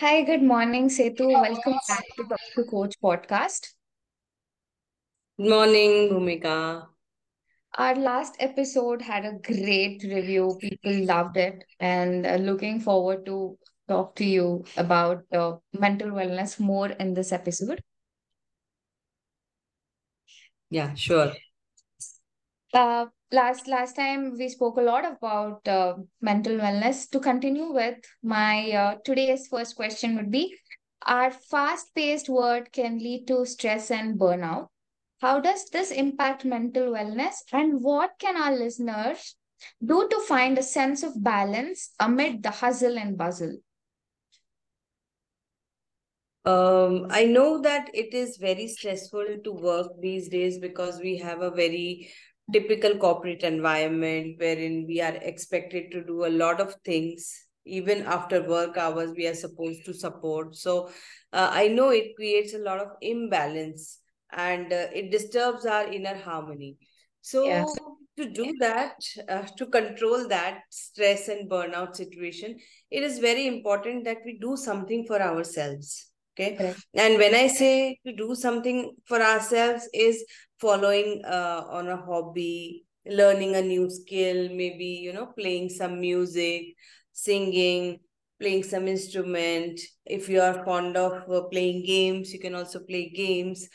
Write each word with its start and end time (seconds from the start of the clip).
Hi, 0.00 0.22
good 0.22 0.42
morning, 0.42 0.88
Setu. 0.88 1.26
Welcome 1.30 1.78
back 1.88 2.04
to 2.16 2.24
Talk 2.24 2.40
to 2.56 2.64
Coach 2.64 2.94
podcast. 3.02 3.68
Good 5.38 5.48
morning, 5.48 6.10
Bhumika. 6.10 6.88
Our 7.78 7.94
last 7.96 8.36
episode 8.38 9.02
had 9.02 9.24
a 9.24 9.38
great 9.38 10.02
review. 10.04 10.56
People 10.60 11.04
loved 11.04 11.36
it, 11.36 11.64
and 11.80 12.26
uh, 12.26 12.36
looking 12.36 12.80
forward 12.80 13.24
to 13.26 13.58
talk 13.88 14.14
to 14.16 14.24
you 14.24 14.64
about 14.76 15.24
uh, 15.32 15.56
mental 15.72 16.10
wellness 16.10 16.58
more 16.58 16.88
in 16.88 17.14
this 17.14 17.32
episode. 17.32 17.82
Yeah, 20.70 20.94
sure. 20.94 21.34
Uh, 22.74 23.06
last 23.30 23.68
last 23.68 23.94
time 23.94 24.32
we 24.36 24.48
spoke 24.48 24.76
a 24.76 24.82
lot 24.82 25.04
about 25.04 25.66
uh, 25.68 25.94
mental 26.20 26.56
wellness. 26.56 27.08
To 27.10 27.20
continue 27.20 27.72
with, 27.72 27.98
my 28.20 28.72
uh, 28.72 28.94
today's 29.04 29.46
first 29.46 29.76
question 29.76 30.16
would 30.16 30.28
be: 30.32 30.56
Our 31.06 31.30
fast-paced 31.30 32.28
world 32.28 32.72
can 32.72 32.98
lead 32.98 33.28
to 33.28 33.46
stress 33.46 33.92
and 33.92 34.18
burnout. 34.18 34.66
How 35.20 35.38
does 35.38 35.70
this 35.70 35.92
impact 35.92 36.44
mental 36.44 36.90
wellness, 36.90 37.36
and 37.52 37.80
what 37.80 38.18
can 38.18 38.36
our 38.36 38.56
listeners 38.56 39.36
do 39.84 40.08
to 40.08 40.20
find 40.22 40.58
a 40.58 40.62
sense 40.64 41.04
of 41.04 41.22
balance 41.22 41.92
amid 42.00 42.42
the 42.42 42.50
hustle 42.50 42.98
and 42.98 43.16
bustle? 43.16 43.56
Um, 46.44 47.06
I 47.08 47.24
know 47.24 47.62
that 47.62 47.88
it 47.94 48.12
is 48.12 48.36
very 48.36 48.66
stressful 48.66 49.36
to 49.44 49.52
work 49.52 49.92
these 50.00 50.28
days 50.28 50.58
because 50.58 50.98
we 50.98 51.16
have 51.18 51.40
a 51.40 51.50
very 51.50 52.10
typical 52.52 52.96
corporate 52.96 53.42
environment 53.42 54.36
wherein 54.38 54.84
we 54.86 55.00
are 55.00 55.14
expected 55.16 55.90
to 55.92 56.04
do 56.04 56.26
a 56.26 56.28
lot 56.28 56.60
of 56.60 56.74
things. 56.84 57.46
Even 57.66 58.02
after 58.02 58.42
work 58.42 58.76
hours, 58.76 59.12
we 59.16 59.26
are 59.26 59.34
supposed 59.34 59.84
to 59.86 59.94
support. 59.94 60.54
So 60.54 60.88
uh, 61.32 61.48
I 61.50 61.68
know 61.68 61.88
it 61.88 62.14
creates 62.16 62.52
a 62.52 62.58
lot 62.58 62.78
of 62.78 62.88
imbalance 63.00 64.00
and 64.30 64.72
uh, 64.72 64.86
it 64.92 65.10
disturbs 65.10 65.64
our 65.64 65.90
inner 65.90 66.16
harmony. 66.16 66.76
So 67.22 67.64
to 68.18 68.30
do 68.30 68.54
that, 68.60 68.96
uh, 69.28 69.42
to 69.56 69.66
control 69.66 70.28
that 70.28 70.60
stress 70.68 71.28
and 71.28 71.50
burnout 71.50 71.96
situation, 71.96 72.58
it 72.90 73.02
is 73.02 73.18
very 73.18 73.46
important 73.46 74.04
that 74.04 74.18
we 74.26 74.38
do 74.38 74.56
something 74.56 75.06
for 75.06 75.20
ourselves 75.20 76.10
okay 76.36 76.58
and 76.94 77.18
when 77.18 77.34
i 77.34 77.46
say 77.46 77.98
to 78.04 78.12
do 78.12 78.34
something 78.34 78.94
for 79.06 79.22
ourselves 79.22 79.88
is 79.94 80.24
following 80.64 81.22
uh, 81.38 81.62
on 81.78 81.88
a 81.88 81.96
hobby 81.96 82.84
learning 83.06 83.54
a 83.54 83.62
new 83.62 83.88
skill 83.90 84.48
maybe 84.60 84.90
you 85.06 85.12
know 85.12 85.26
playing 85.38 85.68
some 85.68 86.00
music 86.00 86.74
singing 87.12 87.98
playing 88.40 88.62
some 88.62 88.88
instrument. 88.88 89.80
If 90.04 90.28
you 90.28 90.40
are 90.40 90.64
fond 90.64 90.96
of 90.96 91.30
uh, 91.30 91.42
playing 91.52 91.84
games 91.86 92.32
you 92.32 92.40
can 92.40 92.54
also 92.54 92.80
play 92.80 93.10
games. 93.10 93.68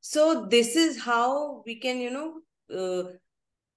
So 0.00 0.46
this 0.50 0.76
is 0.76 1.00
how 1.02 1.62
we 1.66 1.80
can 1.80 1.98
you 2.00 2.10
know 2.10 2.28
uh, 2.74 3.10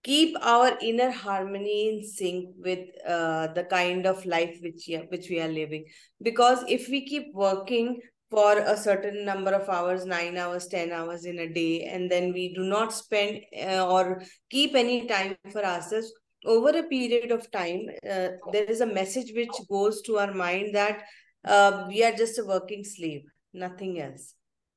keep 0.03 0.35
our 0.41 0.77
inner 0.81 1.11
harmony 1.11 1.89
in 1.89 2.03
sync 2.03 2.49
with 2.57 2.87
uh, 3.05 3.47
the 3.53 3.63
kind 3.63 4.05
of 4.05 4.25
life 4.25 4.57
which 4.61 4.89
are, 4.89 5.05
which 5.09 5.29
we 5.29 5.39
are 5.41 5.47
living. 5.49 5.85
Because 6.21 6.63
if 6.67 6.87
we 6.89 7.05
keep 7.05 7.33
working 7.33 7.99
for 8.29 8.57
a 8.57 8.75
certain 8.75 9.23
number 9.25 9.51
of 9.51 9.69
hours 9.69 10.05
9 10.05 10.37
hours 10.37 10.67
10 10.67 10.91
hours 10.91 11.25
in 11.25 11.39
a 11.39 11.47
day 11.47 11.83
and 11.83 12.11
then 12.11 12.33
we 12.33 12.53
do 12.53 12.63
not 12.63 12.93
spend 12.93 13.39
uh, 13.65 13.87
or 13.87 14.21
keep 14.49 14.75
any 14.75 15.07
time 15.07 15.35
for 15.51 15.63
ourselves. 15.63 16.11
Over 16.45 16.69
a 16.69 16.83
period 16.83 17.31
of 17.31 17.49
time 17.51 17.87
uh, 18.03 18.29
there 18.51 18.65
is 18.67 18.81
a 18.81 18.85
message 18.85 19.33
which 19.35 19.55
goes 19.69 20.01
to 20.03 20.17
our 20.17 20.33
mind 20.33 20.75
that 20.75 21.03
uh, 21.45 21.85
we 21.87 22.03
are 22.03 22.11
just 22.11 22.39
a 22.39 22.45
working 22.45 22.83
slave 22.83 23.23
nothing 23.53 23.99
else. 23.99 24.33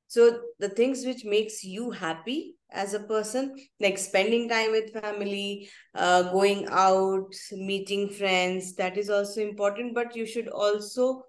So 0.06 0.40
the 0.58 0.68
things 0.68 1.04
which 1.06 1.24
makes 1.24 1.62
you 1.62 1.92
happy 1.92 2.56
as 2.72 2.94
a 2.94 3.00
person 3.00 3.54
like 3.78 3.98
spending 3.98 4.48
time 4.48 4.72
with 4.72 4.92
family 4.92 5.68
uh, 5.94 6.32
going 6.32 6.66
out 6.70 7.32
meeting 7.52 8.10
friends 8.10 8.74
that 8.74 8.96
is 8.96 9.10
also 9.10 9.40
important 9.40 9.94
but 9.94 10.16
you 10.16 10.26
should 10.26 10.48
also 10.48 11.22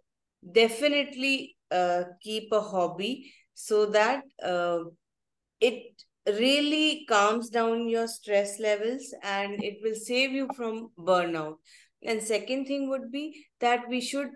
definitely 0.53 1.55
uh, 1.71 2.03
keep 2.21 2.51
a 2.51 2.61
hobby 2.61 3.33
so 3.53 3.85
that 3.87 4.23
uh, 4.43 4.79
it 5.59 6.03
really 6.27 7.05
calms 7.09 7.49
down 7.49 7.87
your 7.89 8.07
stress 8.07 8.59
levels 8.59 9.13
and 9.23 9.63
it 9.63 9.77
will 9.83 9.95
save 9.95 10.31
you 10.31 10.49
from 10.55 10.89
burnout 10.97 11.55
and 12.03 12.21
second 12.21 12.65
thing 12.65 12.89
would 12.89 13.11
be 13.11 13.45
that 13.59 13.87
we 13.89 14.01
should 14.01 14.29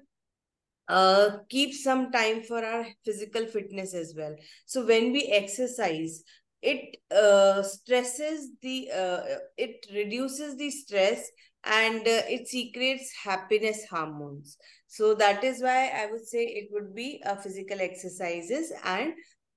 uh, 0.87 1.37
keep 1.49 1.73
some 1.73 2.11
time 2.11 2.43
for 2.43 2.63
our 2.63 2.85
physical 3.03 3.45
fitness 3.47 3.93
as 3.93 4.13
well. 4.15 4.35
So 4.65 4.85
when 4.85 5.11
we 5.11 5.25
exercise, 5.25 6.23
it 6.61 6.97
uh, 7.11 7.63
stresses 7.63 8.49
the 8.61 8.89
uh, 8.91 9.21
it 9.57 9.85
reduces 9.93 10.57
the 10.57 10.71
stress 10.71 11.29
and 11.65 12.01
uh, 12.01 12.21
it 12.27 12.47
secretes 12.47 13.11
happiness 13.23 13.85
hormones. 13.89 14.57
So 14.87 15.15
that 15.15 15.43
is 15.43 15.61
why 15.61 15.89
I 15.89 16.07
would 16.11 16.25
say 16.25 16.43
it 16.45 16.69
would 16.71 16.95
be 16.95 17.21
a 17.25 17.35
physical 17.35 17.81
exercises 17.81 18.71
and 18.83 19.13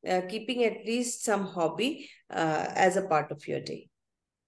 uh, 0.09 0.23
keeping 0.29 0.65
at 0.65 0.85
least 0.87 1.25
some 1.25 1.45
hobby 1.45 2.09
uh, 2.31 2.67
as 2.75 2.97
a 2.97 3.07
part 3.07 3.31
of 3.31 3.47
your 3.47 3.61
day. 3.61 3.89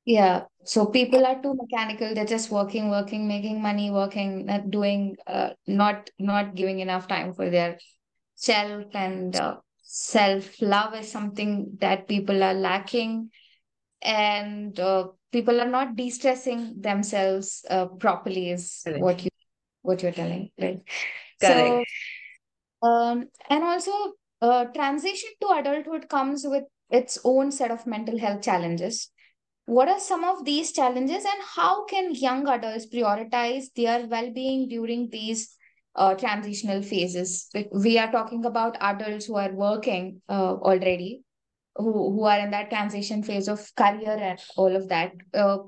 Yeah, 0.06 0.44
so 0.64 0.86
people 0.86 1.26
are 1.26 1.40
too 1.42 1.54
mechanical. 1.54 2.14
They're 2.14 2.24
just 2.24 2.50
working, 2.50 2.90
working, 2.90 3.28
making 3.28 3.60
money, 3.60 3.90
working, 3.90 4.46
not 4.46 4.70
doing, 4.70 5.16
uh, 5.26 5.50
not 5.66 6.10
not 6.18 6.54
giving 6.54 6.80
enough 6.80 7.06
time 7.06 7.34
for 7.34 7.50
their 7.50 7.78
self 8.34 8.86
and 8.94 9.36
uh, 9.36 9.56
self-love 9.82 10.94
is 10.94 11.12
something 11.12 11.76
that 11.80 12.08
people 12.08 12.42
are 12.42 12.54
lacking, 12.54 13.30
and 14.00 14.80
uh, 14.80 15.08
people 15.32 15.60
are 15.60 15.68
not 15.68 15.96
de-stressing 15.96 16.80
themselves 16.80 17.64
uh, 17.70 17.86
properly, 17.86 18.50
is 18.50 18.82
Correct. 18.84 19.02
what 19.02 19.24
you 19.24 19.30
what 19.82 20.02
you're 20.02 20.12
telling, 20.12 20.50
right? 20.60 20.80
Correct. 21.40 21.88
So, 22.82 22.88
um, 22.88 23.28
and 23.48 23.64
also, 23.64 23.92
uh, 24.42 24.64
transition 24.66 25.30
to 25.40 25.48
adulthood 25.48 26.08
comes 26.08 26.44
with 26.46 26.64
its 26.90 27.18
own 27.24 27.52
set 27.52 27.70
of 27.70 27.86
mental 27.86 28.18
health 28.18 28.42
challenges 28.42 29.10
what 29.70 29.88
are 29.88 30.00
some 30.00 30.24
of 30.24 30.44
these 30.44 30.72
challenges, 30.72 31.24
and 31.24 31.42
how 31.54 31.84
can 31.84 32.12
young 32.12 32.48
adults 32.48 32.86
prioritize 32.92 33.66
their 33.76 34.04
well 34.08 34.32
being 34.32 34.68
during 34.68 35.08
these 35.10 35.56
uh, 35.94 36.14
transitional 36.14 36.82
phases? 36.82 37.48
We 37.72 37.96
are 37.96 38.10
talking 38.10 38.44
about 38.44 38.76
adults 38.80 39.26
who 39.26 39.36
are 39.36 39.52
working 39.52 40.22
uh, 40.28 40.54
already, 40.54 41.22
who, 41.80 42.12
who 42.12 42.24
are 42.24 42.38
in 42.38 42.50
that 42.50 42.70
transition 42.70 43.22
phase 43.22 43.48
of 43.48 43.74
career 43.76 44.16
and 44.20 44.38
all 44.56 44.74
of 44.74 44.88
that. 44.88 45.12
Uh, 45.34 45.58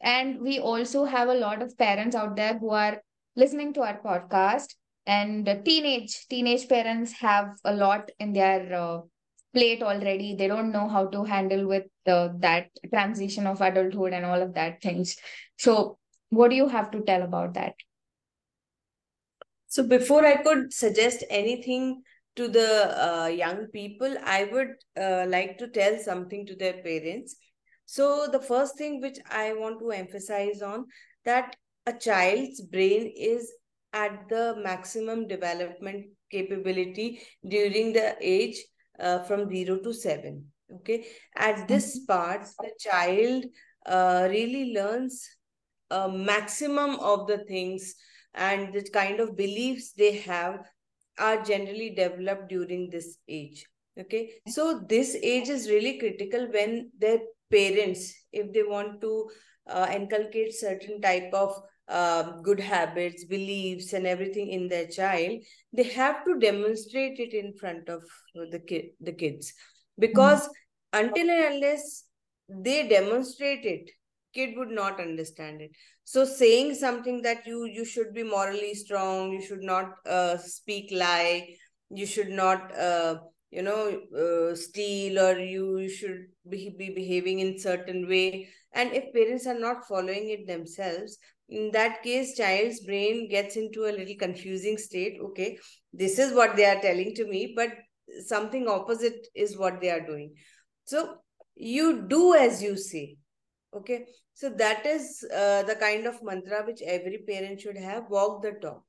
and 0.00 0.40
we 0.40 0.58
also 0.60 1.04
have 1.04 1.28
a 1.28 1.34
lot 1.34 1.62
of 1.62 1.76
parents 1.76 2.14
out 2.14 2.36
there 2.36 2.58
who 2.58 2.70
are 2.70 3.02
listening 3.36 3.72
to 3.72 3.80
our 3.82 4.00
podcast 4.00 4.74
and 5.06 5.46
teenage 5.64 6.26
teenage 6.28 6.68
parents 6.68 7.12
have 7.12 7.56
a 7.64 7.74
lot 7.74 8.10
in 8.18 8.32
their 8.32 8.72
uh, 8.74 9.00
plate 9.54 9.82
already 9.82 10.34
they 10.36 10.46
don't 10.46 10.70
know 10.70 10.88
how 10.88 11.06
to 11.06 11.24
handle 11.24 11.66
with 11.66 11.84
uh, 12.06 12.28
that 12.38 12.68
transition 12.92 13.46
of 13.46 13.60
adulthood 13.60 14.12
and 14.12 14.24
all 14.24 14.40
of 14.40 14.54
that 14.54 14.80
things 14.82 15.16
so 15.56 15.98
what 16.30 16.50
do 16.50 16.56
you 16.56 16.68
have 16.68 16.90
to 16.90 17.00
tell 17.02 17.22
about 17.22 17.54
that 17.54 17.74
So 19.68 19.82
before 19.86 20.24
I 20.26 20.36
could 20.42 20.72
suggest 20.72 21.24
anything 21.28 22.02
to 22.38 22.48
the 22.48 22.70
uh, 23.06 23.26
young 23.26 23.66
people, 23.66 24.16
I 24.24 24.44
would 24.44 24.74
uh, 25.00 25.26
like 25.28 25.58
to 25.58 25.68
tell 25.68 25.98
something 25.98 26.46
to 26.46 26.56
their 26.56 26.82
parents. 26.82 27.36
So 27.84 28.28
the 28.32 28.40
first 28.40 28.78
thing 28.78 29.00
which 29.00 29.18
I 29.30 29.52
want 29.54 29.80
to 29.80 29.90
emphasize 29.90 30.62
on 30.62 30.86
that 31.24 31.56
a 31.86 31.92
child's 31.92 32.60
brain 32.60 33.12
is 33.16 33.52
at 33.92 34.28
the 34.28 34.56
maximum 34.62 35.26
development 35.26 36.06
capability 36.30 37.20
during 37.48 37.92
the 37.92 38.16
age 38.20 38.62
uh, 39.00 39.20
from 39.24 39.48
0 39.48 39.78
to 39.78 39.92
7 39.94 40.44
okay 40.74 41.06
at 41.36 41.66
this 41.66 41.98
Mhm. 41.98 42.06
part 42.06 42.42
the 42.60 42.72
child 42.78 43.46
uh, 43.86 44.28
really 44.30 44.74
learns 44.74 45.26
a 45.90 46.08
maximum 46.08 46.98
of 47.00 47.26
the 47.26 47.38
things 47.44 47.94
and 48.34 48.74
the 48.74 48.82
kind 48.90 49.20
of 49.20 49.36
beliefs 49.36 49.92
they 49.92 50.12
have 50.18 50.60
are 51.18 51.42
generally 51.42 51.90
developed 51.90 52.48
during 52.48 52.88
this 52.90 53.18
age 53.28 53.66
okay? 54.00 54.30
So 54.48 54.84
this 54.88 55.16
age 55.22 55.48
is 55.48 55.68
really 55.68 55.98
critical 55.98 56.48
when 56.52 56.90
their 56.98 57.18
parents 57.50 58.14
if 58.32 58.52
they 58.52 58.62
want 58.62 59.00
to 59.00 59.30
uh, 59.68 59.88
inculcate 59.94 60.54
certain 60.54 61.00
type 61.00 61.32
of 61.32 61.60
uh, 61.88 62.40
good 62.42 62.60
habits 62.60 63.24
beliefs 63.24 63.92
and 63.94 64.06
everything 64.06 64.48
in 64.48 64.68
their 64.68 64.86
child 64.86 65.40
they 65.72 65.84
have 65.84 66.24
to 66.26 66.38
demonstrate 66.38 67.18
it 67.18 67.32
in 67.32 67.54
front 67.54 67.88
of 67.88 68.02
the 68.50 68.58
kid 68.60 68.90
the 69.00 69.12
kids. 69.12 69.52
Mhm. 69.52 70.00
because 70.00 70.48
until 70.92 71.30
and 71.30 71.54
unless 71.54 72.04
they 72.48 72.88
demonstrate 72.88 73.64
it 73.64 73.90
kid 74.34 74.56
would 74.56 74.70
not 74.70 75.00
understand 75.00 75.60
it. 75.60 75.70
So 76.04 76.24
saying 76.24 76.74
something 76.74 77.22
that 77.22 77.46
you 77.46 77.64
you 77.66 77.84
should 77.84 78.14
be 78.14 78.22
morally 78.22 78.74
strong 78.74 79.32
you 79.32 79.42
should 79.42 79.62
not 79.62 79.94
uh, 80.06 80.36
speak 80.38 80.90
lie 80.92 81.56
you 81.90 82.06
should 82.06 82.28
not 82.28 82.76
uh, 82.76 83.16
you 83.50 83.62
know 83.62 84.00
uh, 84.16 84.54
steal 84.54 85.18
or 85.18 85.38
you 85.38 85.88
should 85.88 86.26
be, 86.48 86.74
be 86.78 86.90
behaving 86.94 87.40
in 87.40 87.58
certain 87.58 88.08
way. 88.08 88.48
And 88.72 88.92
if 88.92 89.12
parents 89.12 89.46
are 89.46 89.58
not 89.58 89.86
following 89.86 90.30
it 90.30 90.46
themselves 90.46 91.18
in 91.48 91.70
that 91.72 92.02
case 92.02 92.36
child's 92.36 92.80
brain 92.80 93.28
gets 93.30 93.56
into 93.56 93.84
a 93.84 93.96
little 93.98 94.16
confusing 94.18 94.76
state. 94.76 95.18
Okay 95.22 95.58
this 95.92 96.18
is 96.18 96.34
what 96.34 96.56
they 96.56 96.66
are 96.66 96.80
telling 96.80 97.14
to 97.14 97.26
me 97.26 97.54
but 97.56 97.70
something 98.26 98.68
opposite 98.68 99.26
is 99.34 99.58
what 99.58 99.80
they 99.80 99.90
are 99.90 100.06
doing. 100.06 100.34
So 100.84 101.16
you 101.54 102.06
do 102.08 102.34
as 102.34 102.62
you 102.62 102.76
say 102.76 103.16
okay 103.74 104.06
so 104.34 104.48
that 104.50 104.86
is 104.86 105.24
uh, 105.34 105.62
the 105.64 105.74
kind 105.74 106.06
of 106.06 106.22
mantra 106.22 106.64
which 106.64 106.80
every 106.82 107.18
parent 107.28 107.60
should 107.60 107.76
have 107.76 108.08
walk 108.08 108.42
the 108.42 108.52
talk. 108.52 108.84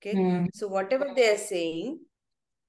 Okay 0.00 0.14
mm. 0.14 0.48
so 0.54 0.68
whatever 0.68 1.08
they 1.16 1.28
are 1.32 1.38
saying 1.38 1.98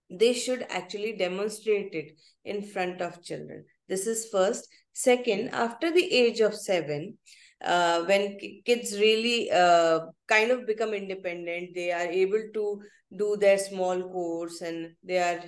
they 0.09 0.33
should 0.33 0.65
actually 0.69 1.15
demonstrate 1.17 1.93
it 1.93 2.13
in 2.45 2.61
front 2.61 3.01
of 3.01 3.21
children. 3.21 3.65
This 3.87 4.07
is 4.07 4.29
first. 4.31 4.67
Second 4.93 5.49
after 5.49 5.91
the 5.91 6.11
age 6.11 6.39
of 6.39 6.55
7 6.55 7.15
uh, 7.63 8.03
when 8.05 8.37
kids 8.65 8.97
really 8.97 9.51
uh, 9.51 9.99
kind 10.27 10.49
of 10.49 10.65
become 10.65 10.93
independent 10.93 11.75
they 11.75 11.91
are 11.91 12.07
able 12.07 12.43
to 12.53 12.81
do 13.15 13.37
their 13.37 13.57
small 13.57 14.01
course 14.09 14.61
and 14.61 14.91
they 15.03 15.19
are 15.19 15.43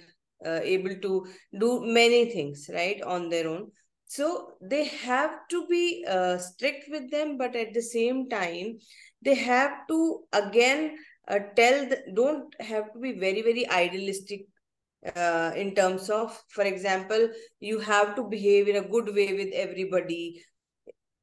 uh, 0.45 0.59
able 0.61 0.95
to 1.01 1.25
do 1.59 1.81
many 1.83 2.25
things 2.31 2.69
right 2.73 3.01
on 3.01 3.29
their 3.29 3.47
own 3.47 3.71
so 4.08 4.52
they 4.60 4.84
have 4.84 5.32
to 5.50 5.66
be 5.66 6.04
uh, 6.08 6.38
strict 6.38 6.88
with 6.90 7.10
them 7.10 7.36
but 7.36 7.56
at 7.56 7.72
the 7.74 7.82
same 7.82 8.28
time 8.28 8.78
they 9.22 9.34
have 9.34 9.86
to 9.88 10.20
again 10.32 10.96
uh, 11.28 11.38
tell 11.56 11.86
the, 11.88 11.98
don't 12.14 12.54
have 12.60 12.92
to 12.92 12.98
be 12.98 13.12
very 13.12 13.42
very 13.42 13.68
idealistic 13.70 14.46
uh, 15.16 15.52
in 15.56 15.74
terms 15.74 16.10
of 16.10 16.38
for 16.48 16.64
example 16.64 17.28
you 17.60 17.78
have 17.78 18.14
to 18.14 18.24
behave 18.24 18.68
in 18.68 18.76
a 18.76 18.88
good 18.88 19.14
way 19.14 19.32
with 19.34 19.52
everybody 19.52 20.24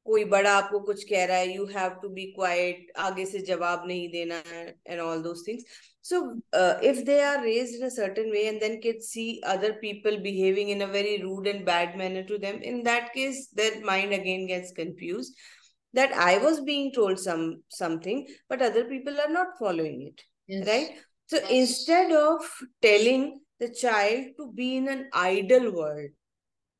कोई 0.06 0.24
बड़ा 0.30 0.52
आपको 0.52 0.78
कुछ 0.86 1.02
कह 1.08 1.24
रहा 1.24 1.36
है 1.36 1.54
you 1.54 1.64
have 1.74 1.90
to 2.02 2.08
be 2.14 2.24
quite 2.36 2.90
आगे 2.98 3.24
से 3.26 3.38
जवाब 3.50 3.84
नहीं 3.86 4.08
देना 4.12 4.42
है 4.46 4.62
and 4.86 5.00
all 5.00 5.22
those 5.22 5.44
things 5.48 5.64
so 6.07 6.39
uh, 6.53 6.75
if 6.81 7.03
they 7.05 7.21
are 7.21 7.43
raised 7.43 7.75
in 7.75 7.83
a 7.83 7.91
certain 7.91 8.29
way 8.31 8.47
and 8.47 8.61
then 8.61 8.79
kids 8.79 9.07
see 9.07 9.41
other 9.45 9.73
people 9.73 10.17
behaving 10.27 10.69
in 10.69 10.81
a 10.83 10.87
very 10.87 11.21
rude 11.21 11.47
and 11.47 11.65
bad 11.65 11.97
manner 11.97 12.23
to 12.23 12.37
them 12.37 12.61
in 12.61 12.81
that 12.83 13.13
case 13.13 13.47
their 13.59 13.81
mind 13.81 14.13
again 14.13 14.47
gets 14.47 14.71
confused 14.71 15.33
that 15.93 16.13
i 16.27 16.37
was 16.45 16.61
being 16.69 16.93
told 16.97 17.19
some 17.19 17.43
something 17.79 18.25
but 18.47 18.61
other 18.61 18.85
people 18.85 19.19
are 19.25 19.33
not 19.33 19.59
following 19.59 19.99
it 20.09 20.23
yes. 20.47 20.67
right 20.67 20.91
so 21.25 21.37
yes. 21.37 21.51
instead 21.59 22.13
of 22.13 22.39
telling 22.81 23.41
the 23.59 23.69
child 23.83 24.27
to 24.37 24.49
be 24.61 24.77
in 24.77 24.87
an 24.87 25.09
ideal 25.13 25.71
world 25.73 26.11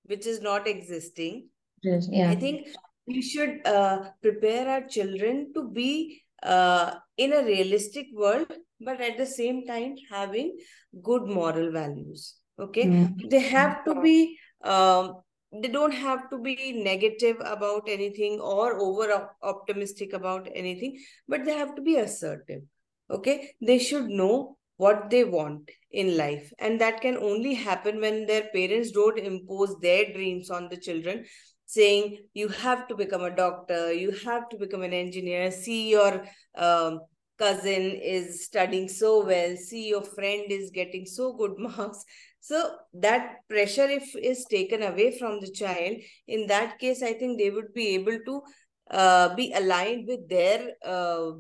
which 0.06 0.26
is 0.26 0.40
not 0.42 0.68
existing 0.76 1.48
yes, 1.84 2.08
yeah. 2.10 2.30
i 2.30 2.36
think 2.36 2.68
we 3.08 3.22
should 3.22 3.60
uh, 3.66 3.98
prepare 4.22 4.70
our 4.70 4.88
children 4.96 5.52
to 5.54 5.70
be 5.82 6.22
uh, 6.44 6.94
in 7.18 7.34
a 7.34 7.44
realistic 7.44 8.08
world 8.14 8.52
but 8.80 9.02
at 9.02 9.18
the 9.18 9.26
same 9.26 9.66
time 9.66 9.96
having 10.10 10.58
good 11.02 11.24
moral 11.24 11.72
values 11.72 12.36
okay 12.60 12.86
mm-hmm. 12.86 13.28
they 13.30 13.40
have 13.40 13.84
to 13.86 14.00
be 14.02 14.38
um, 14.64 15.16
they 15.52 15.70
don't 15.70 15.94
have 15.94 16.30
to 16.30 16.38
be 16.38 16.74
negative 16.84 17.38
about 17.44 17.88
anything 17.88 18.40
or 18.40 18.80
over 18.80 19.30
optimistic 19.42 20.14
about 20.14 20.48
anything 20.54 20.98
but 21.28 21.46
they 21.46 21.54
have 21.54 21.76
to 21.76 21.82
be 21.82 21.96
assertive 21.96 22.62
okay 23.10 23.52
they 23.62 23.80
should 23.80 24.08
know 24.08 24.58
what 24.78 25.10
they 25.10 25.24
want 25.24 25.72
in 25.92 26.18
life 26.18 26.52
and 26.60 26.80
that 26.82 27.02
can 27.02 27.18
only 27.18 27.54
happen 27.54 28.00
when 28.00 28.26
their 28.26 28.44
parents 28.54 28.92
don't 28.92 29.18
impose 29.18 29.76
their 29.80 30.14
dreams 30.14 30.50
on 30.50 30.68
the 30.70 30.78
children 30.78 31.26
saying 31.68 32.18
you 32.34 32.48
have 32.48 32.88
to 32.88 32.96
become 32.96 33.24
a 33.24 33.36
doctor, 33.36 33.94
you 33.94 34.12
have 34.26 34.50
to 34.50 34.58
become 34.58 34.82
an 34.82 34.94
engineer, 34.94 35.52
see 35.52 35.90
your 35.90 36.26
um, 36.56 37.02
cousin 37.38 37.92
is 38.02 38.46
studying 38.46 38.88
so 38.88 39.24
well, 39.26 39.56
see 39.56 39.90
your 39.90 40.02
friend 40.02 40.46
is 40.50 40.72
getting 40.72 41.06
so 41.06 41.34
good 41.34 41.54
marks. 41.58 42.04
So 42.40 42.76
that 42.94 43.36
pressure, 43.50 43.88
if 43.90 44.16
is 44.16 44.46
taken 44.46 44.82
away 44.82 45.18
from 45.20 45.42
the 45.42 45.52
child, 45.52 45.98
in 46.28 46.48
that 46.48 46.80
case, 46.80 47.04
I 47.04 47.14
think 47.14 47.38
they 47.38 47.50
would 47.50 47.74
be 47.74 47.96
able 47.96 48.18
to 48.26 48.42
uh, 48.90 49.36
be 49.36 49.52
aligned 49.54 50.08
with 50.08 50.30
their 50.30 50.72
uh, 50.86 51.32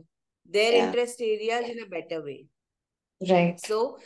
their 0.49 0.73
yeah. 0.73 0.87
interest 0.87 1.21
areas 1.21 1.69
in 1.69 1.79
a 1.81 1.85
better 1.85 2.21
way. 2.21 2.47
Right. 3.29 3.59
So 3.59 3.97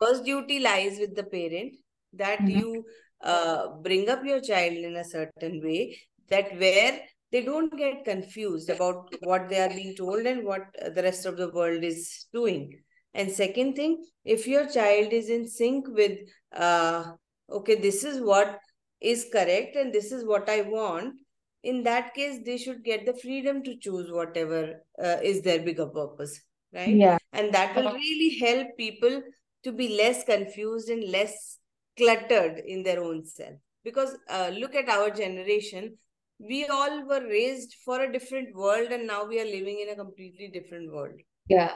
first 0.00 0.24
duty 0.24 0.60
lies 0.60 0.98
with 0.98 1.14
the 1.14 1.24
parent 1.24 1.76
that 2.14 2.38
mm-hmm. 2.38 2.58
you 2.58 2.84
uh, 3.22 3.68
bring 3.82 4.08
up 4.08 4.24
your 4.24 4.40
child 4.40 4.74
in 4.74 4.96
a 4.96 5.04
certain 5.04 5.62
way 5.62 5.98
that 6.28 6.58
where 6.58 7.00
they 7.32 7.42
don't 7.42 7.76
get 7.76 8.04
confused 8.04 8.70
about 8.70 9.14
what 9.22 9.48
they 9.48 9.60
are 9.60 9.68
being 9.68 9.94
told 9.96 10.26
and 10.26 10.44
what 10.44 10.62
the 10.94 11.02
rest 11.02 11.26
of 11.26 11.36
the 11.36 11.50
world 11.50 11.82
is 11.82 12.26
doing. 12.32 12.72
And 13.14 13.30
second 13.30 13.74
thing 13.74 14.04
if 14.24 14.46
your 14.46 14.68
child 14.68 15.12
is 15.12 15.30
in 15.30 15.48
sync 15.48 15.86
with 15.88 16.18
uh 16.54 17.12
okay 17.50 17.76
this 17.76 18.04
is 18.04 18.20
what 18.20 18.58
is 19.00 19.26
correct 19.32 19.76
and 19.76 19.92
this 19.92 20.12
is 20.12 20.24
what 20.24 20.48
i 20.48 20.60
want 20.62 21.14
in 21.62 21.82
that 21.84 22.12
case 22.14 22.40
they 22.44 22.58
should 22.58 22.82
get 22.84 23.06
the 23.06 23.14
freedom 23.14 23.62
to 23.62 23.76
choose 23.78 24.10
whatever 24.10 24.82
uh, 25.02 25.16
is 25.22 25.42
their 25.42 25.60
bigger 25.60 25.86
purpose 25.86 26.40
right? 26.76 26.94
Yeah. 26.94 27.18
And 27.32 27.52
that 27.54 27.74
will 27.74 27.92
really 27.92 28.38
help 28.38 28.76
people 28.76 29.22
to 29.64 29.72
be 29.72 29.96
less 29.96 30.24
confused 30.24 30.88
and 30.88 31.04
less 31.10 31.58
cluttered 31.96 32.58
in 32.58 32.82
their 32.82 33.02
own 33.02 33.24
self. 33.24 33.54
Because 33.84 34.16
uh, 34.28 34.50
look 34.54 34.74
at 34.74 34.88
our 34.88 35.10
generation. 35.10 35.96
We 36.38 36.66
all 36.66 37.06
were 37.06 37.26
raised 37.26 37.76
for 37.84 38.00
a 38.02 38.12
different 38.12 38.54
world 38.54 38.88
and 38.90 39.06
now 39.06 39.24
we 39.24 39.40
are 39.40 39.44
living 39.44 39.80
in 39.80 39.88
a 39.88 39.96
completely 39.96 40.50
different 40.52 40.92
world. 40.92 41.14
Yeah. 41.48 41.72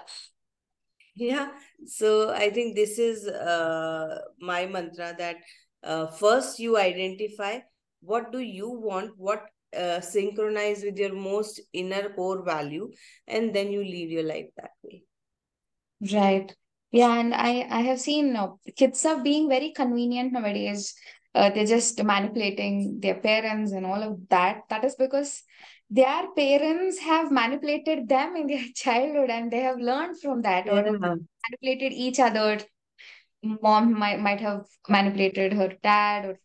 Yeah. 1.14 1.49
So 1.87 2.32
i 2.32 2.50
think 2.50 2.76
this 2.76 2.99
is 2.99 3.26
uh, 3.26 4.19
my 4.40 4.67
mantra 4.67 5.14
that 5.19 5.37
uh, 5.82 6.06
first 6.06 6.58
you 6.58 6.76
identify 6.78 7.58
what 8.00 8.32
do 8.32 8.40
you 8.40 8.70
want 8.70 9.12
what 9.17 9.46
uh, 9.76 10.00
synchronize 10.00 10.82
with 10.82 10.99
your 10.99 11.14
most 11.14 11.61
inner 11.72 12.11
core 12.14 12.43
value 12.44 12.90
and 13.28 13.55
then 13.55 13.70
you 13.70 13.81
lead 13.81 14.10
your 14.10 14.24
life 14.24 14.46
that 14.56 14.72
way. 14.82 15.05
Right 16.12 16.55
yeah, 16.91 17.19
and 17.19 17.35
I 17.35 17.67
I 17.70 17.81
have 17.82 18.01
seen 18.01 18.37
uh, 18.37 18.49
kids 18.77 19.05
are 19.05 19.23
being 19.23 19.49
very 19.49 19.73
convenient 19.73 20.32
nowadays. 20.32 20.94
Uh, 21.35 21.51
they're 21.51 21.67
just 21.67 22.03
manipulating 22.03 22.99
their 23.01 23.15
parents 23.15 23.73
and 23.73 23.87
all 23.87 24.03
of 24.03 24.19
that. 24.31 24.63
That 24.69 24.85
is 24.85 24.97
because 24.97 25.43
their 25.89 26.27
parents 26.37 26.99
have 26.99 27.31
manipulated 27.31 28.09
them 28.09 28.35
in 28.37 28.47
their 28.49 28.65
childhood 28.75 29.31
and 29.31 29.51
they 29.51 29.61
have 29.61 29.79
learned 29.79 30.20
from 30.20 30.43
that 30.43 30.69
or 30.69 30.82
manipulated 30.99 31.93
each 31.93 32.19
other. 32.19 32.59
Mom 33.43 33.99
might 33.99 34.20
might 34.20 34.41
have 34.41 34.67
manipulated 34.89 35.53
her 35.55 35.73
dad 35.82 36.25
or 36.27 36.39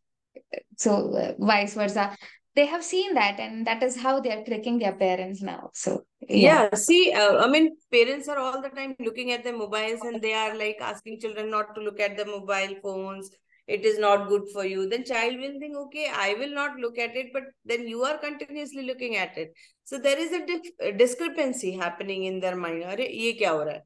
so 0.78 1.16
uh, 1.16 1.34
vice 1.40 1.74
versa 1.74 2.16
they 2.56 2.66
have 2.66 2.84
seen 2.84 3.14
that 3.14 3.40
and 3.40 3.68
that 3.68 3.84
is 3.84 4.02
how 4.02 4.20
they 4.20 4.32
are 4.32 4.44
tricking 4.44 4.80
their 4.80 4.94
parents 4.94 5.42
now. 5.42 5.72
So 5.74 6.04
yeah, 6.28 6.70
yeah 6.70 6.76
see 6.76 7.12
uh, 7.12 7.38
i 7.46 7.48
mean 7.48 7.76
parents 7.92 8.28
are 8.28 8.38
all 8.40 8.62
the 8.62 8.70
time 8.70 8.96
looking 9.00 9.32
at 9.32 9.44
their 9.44 9.58
mobiles 9.58 10.02
and 10.02 10.22
they 10.22 10.34
are 10.34 10.56
like 10.58 10.78
asking 10.82 11.20
children 11.20 11.52
not 11.52 11.76
to 11.76 11.82
look 11.82 12.00
at 12.00 12.18
the 12.18 12.26
mobile 12.26 12.76
phones. 12.82 13.30
It 13.68 13.84
is 13.84 13.98
not 13.98 14.28
good 14.30 14.44
for 14.54 14.64
you. 14.64 14.88
Then 14.88 15.04
child 15.04 15.40
will 15.40 15.60
think 15.60 15.76
okay 15.76 16.08
i 16.14 16.36
will 16.36 16.54
not 16.54 16.78
look 16.78 17.00
at 17.00 17.16
it 17.16 17.32
but 17.34 17.44
then 17.66 17.88
you 17.88 18.04
are 18.04 18.18
continuously 18.18 18.84
looking 18.84 19.18
at 19.18 19.38
it. 19.38 19.54
So 19.84 19.98
there 19.98 20.18
is 20.18 20.32
a, 20.32 20.46
dif- 20.46 20.80
a 20.80 20.92
discrepancy 20.92 21.72
happening 21.72 22.26
in 22.26 22.40
their 22.40 22.56
mind. 22.56 22.84
Ye 23.00 23.38
kya 23.40 23.50
ho 23.50 23.66
raha 23.66 23.82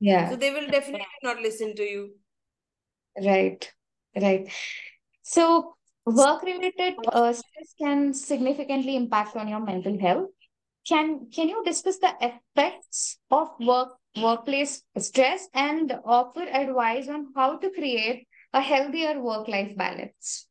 yeah. 0.00 0.30
So 0.30 0.36
they 0.36 0.50
will 0.50 0.66
definitely 0.66 1.06
not 1.22 1.40
listen 1.40 1.74
to 1.76 1.82
you. 1.82 2.14
Right 3.22 3.70
right. 4.16 4.48
So 5.22 5.74
Work 6.06 6.42
related 6.42 6.94
uh, 7.06 7.32
stress 7.32 7.74
can 7.78 8.14
significantly 8.14 8.96
impact 8.96 9.36
on 9.36 9.48
your 9.48 9.60
mental 9.60 9.98
health. 9.98 10.30
Can 10.86 11.30
can 11.30 11.48
you 11.48 11.62
discuss 11.64 11.98
the 11.98 12.12
effects 12.20 13.18
of 13.30 13.50
work 13.60 13.96
workplace 14.20 14.82
stress 14.98 15.48
and 15.54 15.92
offer 16.04 16.42
advice 16.42 17.08
on 17.08 17.32
how 17.36 17.58
to 17.58 17.70
create 17.70 18.26
a 18.52 18.60
healthier 18.60 19.20
work 19.20 19.46
life 19.46 19.76
balance? 19.76 20.48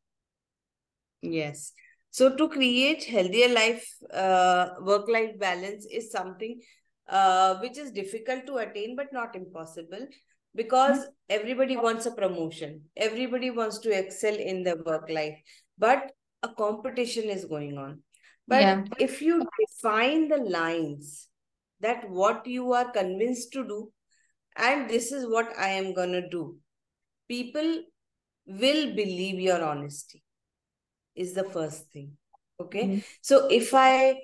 Yes. 1.20 1.72
So 2.10 2.36
to 2.36 2.48
create 2.48 3.04
healthier 3.04 3.48
life 3.48 3.86
uh, 4.12 4.70
work 4.80 5.08
life 5.08 5.38
balance 5.38 5.86
is 5.86 6.10
something 6.10 6.60
uh, 7.08 7.58
which 7.58 7.78
is 7.78 7.90
difficult 7.92 8.46
to 8.46 8.56
attain 8.58 8.96
but 8.96 9.12
not 9.12 9.36
impossible 9.36 10.06
because 10.54 11.06
everybody 11.28 11.76
wants 11.76 12.06
a 12.06 12.10
promotion. 12.10 12.82
Everybody 12.96 13.50
wants 13.50 13.78
to 13.80 13.96
excel 13.96 14.34
in 14.34 14.62
their 14.62 14.76
work 14.76 15.08
life. 15.08 15.38
But 15.78 16.12
a 16.42 16.48
competition 16.48 17.24
is 17.24 17.44
going 17.44 17.78
on. 17.78 18.02
But 18.48 18.62
yeah. 18.62 18.84
if 18.98 19.22
you 19.22 19.46
define 19.60 20.28
the 20.28 20.38
lines 20.38 21.28
that 21.80 22.08
what 22.08 22.46
you 22.46 22.72
are 22.72 22.90
convinced 22.90 23.52
to 23.52 23.66
do 23.66 23.92
and 24.56 24.88
this 24.88 25.12
is 25.12 25.26
what 25.26 25.52
i 25.58 25.68
am 25.68 25.92
going 25.94 26.12
to 26.12 26.28
do 26.28 26.56
people 27.28 27.82
will 28.46 28.94
believe 28.94 29.40
your 29.40 29.62
honesty 29.62 30.22
is 31.14 31.34
the 31.34 31.44
first 31.44 31.90
thing. 31.92 32.12
Okay? 32.60 32.84
Mm-hmm. 32.84 32.98
so 33.22 33.46
if 33.48 33.72
i 33.74 34.16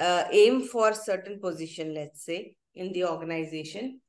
uh, 0.00 0.24
aim 0.32 0.62
for 0.62 0.94
certain 0.94 1.40
position 1.40 1.94
let's 1.94 2.24
say 2.24 2.56
in 2.74 2.92
the 2.92 3.04
organization 3.04 4.00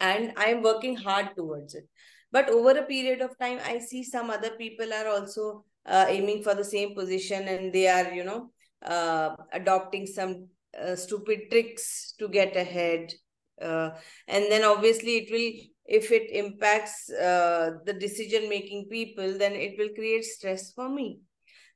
and 0.00 0.32
i 0.36 0.46
am 0.46 0.62
working 0.62 0.96
hard 0.96 1.34
towards 1.36 1.74
it. 1.74 1.84
But 2.32 2.48
over 2.48 2.70
a 2.78 2.84
period 2.84 3.20
of 3.22 3.36
time 3.38 3.58
i 3.64 3.78
see 3.78 4.04
some 4.04 4.30
other 4.30 4.50
people 4.50 4.92
are 4.92 5.08
also 5.08 5.64
uh, 5.86 6.06
aiming 6.08 6.42
for 6.42 6.54
the 6.54 6.64
same 6.64 6.94
position 6.94 7.48
and 7.48 7.72
they 7.72 7.88
are 7.88 8.12
you 8.12 8.24
know 8.24 8.50
uh, 8.84 9.36
adopting 9.52 10.06
some 10.06 10.48
uh, 10.80 10.96
stupid 10.96 11.50
tricks 11.50 12.14
to 12.18 12.28
get 12.28 12.56
ahead. 12.56 13.12
Uh, 13.60 13.90
and 14.26 14.46
then 14.50 14.64
obviously 14.64 15.16
it 15.18 15.30
will 15.30 15.52
if 15.84 16.12
it 16.12 16.30
impacts 16.30 17.10
uh, 17.10 17.72
the 17.84 17.92
decision 17.92 18.48
making 18.48 18.86
people 18.88 19.36
then 19.36 19.52
it 19.52 19.74
will 19.78 19.90
create 19.90 20.24
stress 20.24 20.72
for 20.72 20.88
me 20.88 21.20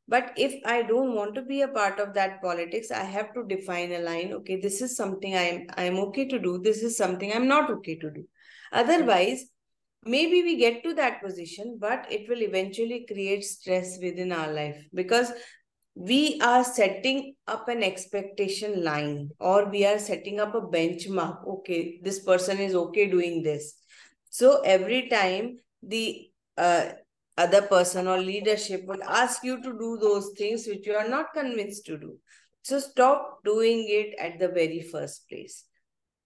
but 0.07 0.33
if 0.37 0.55
i 0.67 0.83
don't 0.83 1.15
want 1.15 1.35
to 1.35 1.43
be 1.43 1.63
a 1.63 1.69
part 1.69 1.99
of 1.99 2.13
that 2.15 2.41
politics 2.43 2.91
i 2.91 3.03
have 3.03 3.33
to 3.35 3.45
define 3.49 3.93
a 3.93 3.99
line 3.99 4.33
okay 4.33 4.61
this 4.61 4.81
is 4.83 4.97
something 4.97 5.35
i 5.35 5.43
am 5.43 5.67
i 5.77 5.85
am 5.85 5.99
okay 5.99 6.27
to 6.27 6.39
do 6.39 6.59
this 6.59 6.83
is 6.83 6.97
something 6.97 7.33
i'm 7.33 7.49
not 7.49 7.71
okay 7.71 7.97
to 7.97 8.11
do. 8.11 8.25
Otherwise 8.73 9.45
maybe 10.05 10.43
we 10.43 10.57
get 10.57 10.83
to 10.83 10.95
that 10.95 11.23
position 11.23 11.79
but 11.81 12.07
it 12.11 12.29
will 12.29 12.43
eventually 12.43 13.07
create 13.11 13.45
stress 13.45 13.99
within 14.03 14.33
our 14.33 14.53
life 14.53 14.77
because 14.93 15.33
we 15.95 16.41
are 16.41 16.65
setting 16.65 17.35
up 17.47 17.69
an 17.69 17.83
expectation 17.83 18.83
line 18.83 19.31
or 19.39 19.71
we 19.71 19.87
are 19.87 19.99
setting 19.99 20.41
up 20.41 20.55
a 20.55 20.61
benchmark 20.61 21.47
okay 21.47 22.01
this 22.03 22.19
person 22.25 22.59
is 22.59 22.75
okay 22.75 23.09
doing 23.09 23.43
this. 23.43 23.75
So 24.31 24.61
every 24.63 25.09
time 25.09 25.59
the 25.83 26.29
uh, 26.59 26.87
other 27.37 27.63
person 27.63 28.07
or 28.07 28.19
leadership 28.19 28.85
will 28.87 29.03
ask 29.03 29.43
you 29.43 29.61
to 29.63 29.73
do 29.79 29.99
those 30.01 30.31
things 30.39 30.67
which 30.67 30.87
you 30.87 30.95
are 30.95 31.09
not 31.09 31.33
convinced 31.35 31.85
to 31.87 31.99
do. 31.99 32.19
So 32.63 32.79
stop 32.79 33.41
doing 33.45 33.87
it 33.89 34.15
at 34.19 34.39
the 34.39 34.49
very 34.49 34.81
first 34.81 35.29
place. 35.29 35.65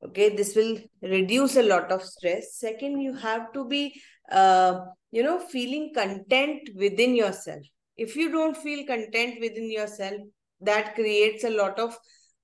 Okay 0.04 0.28
this 0.36 0.54
will 0.54 0.78
reduce 1.02 1.56
a 1.56 1.62
lot 1.62 1.90
of 1.90 2.02
stress. 2.02 2.56
Second 2.56 3.00
you 3.00 3.14
have 3.14 3.52
to 3.52 3.66
be 3.66 4.00
uh, 4.30 4.80
you 5.10 5.22
know 5.22 5.38
feeling 5.38 5.92
content 5.94 6.68
within 6.76 7.14
yourself. 7.16 7.62
If 7.96 8.14
you 8.14 8.30
don't 8.30 8.56
feel 8.56 8.86
content 8.86 9.40
within 9.40 9.70
yourself 9.70 10.20
that 10.60 10.94
creates 10.94 11.44
a 11.44 11.50
lot 11.50 11.78
of 11.78 11.96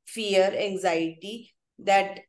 fear 0.07 0.53
anxiety 0.59 1.55
that 1.79 2.21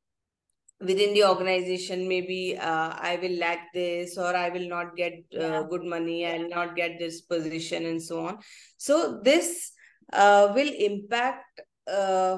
within 0.81 1.13
the 1.13 1.23
organization 1.23 2.07
maybe 2.07 2.57
uh, 2.57 2.93
i 2.99 3.17
will 3.21 3.37
lack 3.39 3.71
this 3.73 4.17
or 4.17 4.35
i 4.35 4.49
will 4.49 4.67
not 4.67 4.95
get 4.95 5.13
uh, 5.35 5.39
yeah. 5.39 5.63
good 5.69 5.83
money 5.83 6.25
i'll 6.27 6.49
not 6.49 6.75
get 6.75 6.99
this 6.99 7.21
position 7.21 7.85
and 7.85 8.01
so 8.01 8.25
on. 8.25 8.37
So 8.77 9.21
this 9.23 9.71
uh, 10.13 10.51
will 10.53 10.71
impact 10.77 11.61
uh, 11.87 12.37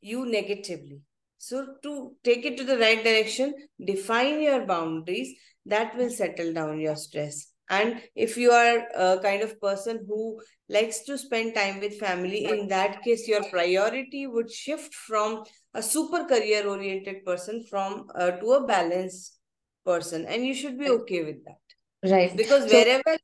you 0.00 0.26
negatively. 0.26 1.00
So 1.38 1.74
to 1.82 2.16
take 2.24 2.44
it 2.44 2.56
to 2.56 2.64
the 2.64 2.78
right 2.78 3.02
direction 3.02 3.54
define 3.84 4.40
your 4.40 4.66
boundaries 4.66 5.34
that 5.66 5.96
will 5.96 6.10
settle 6.10 6.52
down 6.52 6.80
your 6.80 6.96
stress 6.96 7.52
and 7.68 8.00
if 8.14 8.36
you 8.36 8.50
are 8.50 8.86
a 8.94 9.18
kind 9.20 9.42
of 9.42 9.60
person 9.60 10.04
who 10.06 10.40
likes 10.68 11.00
to 11.00 11.18
spend 11.18 11.54
time 11.54 11.80
with 11.80 11.98
family 11.98 12.44
in 12.44 12.68
that 12.68 13.02
case 13.02 13.26
your 13.26 13.42
priority 13.44 14.26
would 14.26 14.50
shift 14.50 14.94
from 14.94 15.42
a 15.74 15.82
super 15.82 16.24
career 16.24 16.66
oriented 16.68 17.24
person 17.24 17.64
from 17.68 18.06
uh, 18.14 18.30
to 18.32 18.52
a 18.52 18.66
balanced 18.66 19.38
person. 19.84 20.26
And 20.26 20.44
you 20.44 20.54
should 20.54 20.78
be 20.78 20.88
okay 20.90 21.24
with 21.24 21.44
that. 21.44 22.10
Right. 22.10 22.36
Because 22.36 22.68
so, 22.68 22.76
wherever 22.76 23.16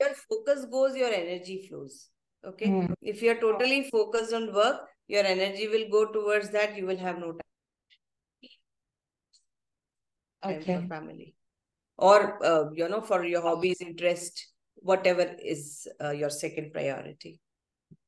your 0.00 0.10
focus 0.28 0.66
goes 0.70 0.96
your 0.96 1.12
energy 1.12 1.66
flows. 1.68 2.08
Okay? 2.46 2.66
Mm. 2.68 2.94
if 3.02 3.20
you're 3.20 3.40
totally 3.40 3.90
focused 3.90 4.32
on 4.32 4.54
work 4.54 4.76
your 5.08 5.24
energy 5.24 5.66
will 5.66 5.88
go 5.90 6.12
towards 6.12 6.50
that. 6.50 6.76
You 6.76 6.86
will 6.86 6.98
have 6.98 7.18
no 7.18 7.32
time 10.42 10.60
okay. 10.60 10.76
for 10.76 10.86
family 10.86 11.34
or 11.98 12.44
uh, 12.44 12.70
you 12.72 12.88
know 12.88 13.00
for 13.00 13.24
your 13.24 13.42
hobbies 13.42 13.80
interest 13.80 14.46
whatever 14.76 15.34
is 15.44 15.88
uh, 16.02 16.10
your 16.10 16.30
second 16.30 16.72
priority. 16.72 17.40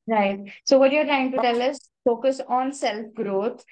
Right. 0.07 0.39
So 0.65 0.79
what 0.79 0.91
you're 0.91 1.05
trying 1.05 1.31
to 1.31 1.37
tell 1.37 1.61
us 1.61 1.79
focus 2.03 2.41
on 2.47 2.73
self 2.73 3.13
growth 3.13 3.63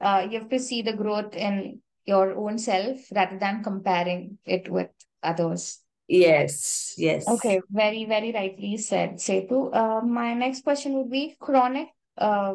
uh, 0.00 0.26
you 0.28 0.40
have 0.40 0.48
to 0.48 0.58
see 0.58 0.82
the 0.82 0.92
growth 0.92 1.34
in 1.34 1.80
your 2.04 2.34
own 2.36 2.58
self 2.58 2.98
rather 3.14 3.38
than 3.38 3.62
comparing 3.62 4.38
it 4.44 4.68
with 4.68 4.90
others. 5.22 5.78
Yes 6.08 6.94
yes. 6.98 7.26
Okay 7.28 7.60
very 7.70 8.04
very 8.04 8.32
rightly 8.32 8.76
said 8.76 9.14
setu. 9.16 9.70
Uh, 9.72 10.04
my 10.04 10.34
next 10.34 10.64
question 10.64 10.94
would 10.94 11.10
be 11.10 11.36
chronic 11.40 11.88
uh, 12.18 12.54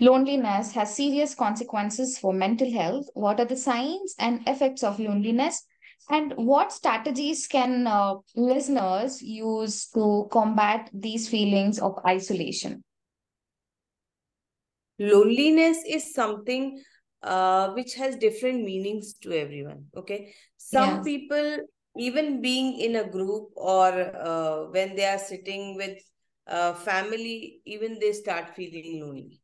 loneliness 0.00 0.72
has 0.72 0.94
serious 0.94 1.34
consequences 1.34 2.18
for 2.18 2.32
mental 2.34 2.70
health. 2.70 3.06
What 3.14 3.40
are 3.40 3.46
the 3.46 3.56
signs 3.56 4.14
and 4.18 4.46
effects 4.46 4.82
of 4.82 4.98
loneliness 4.98 5.64
and 6.10 6.32
what 6.36 6.72
strategies 6.72 7.46
can 7.46 7.86
uh, 7.86 8.14
listeners 8.34 9.22
use 9.22 9.88
to 9.90 10.28
combat 10.30 10.90
these 10.92 11.28
feelings 11.28 11.78
of 11.78 11.98
isolation? 12.06 12.82
Loneliness 14.98 15.78
is 15.88 16.14
something 16.14 16.82
uh, 17.22 17.70
which 17.70 17.94
has 17.94 18.16
different 18.16 18.64
meanings 18.64 19.14
to 19.22 19.32
everyone. 19.32 19.86
Okay. 19.96 20.34
Some 20.56 20.96
yes. 20.96 21.04
people, 21.04 21.58
even 21.96 22.40
being 22.40 22.78
in 22.78 22.96
a 22.96 23.08
group 23.08 23.50
or 23.56 23.88
uh, 23.88 24.70
when 24.70 24.96
they 24.96 25.04
are 25.04 25.18
sitting 25.18 25.76
with 25.76 25.98
uh, 26.46 26.74
family, 26.74 27.60
even 27.64 27.98
they 27.98 28.12
start 28.12 28.54
feeling 28.54 29.00
lonely. 29.00 29.40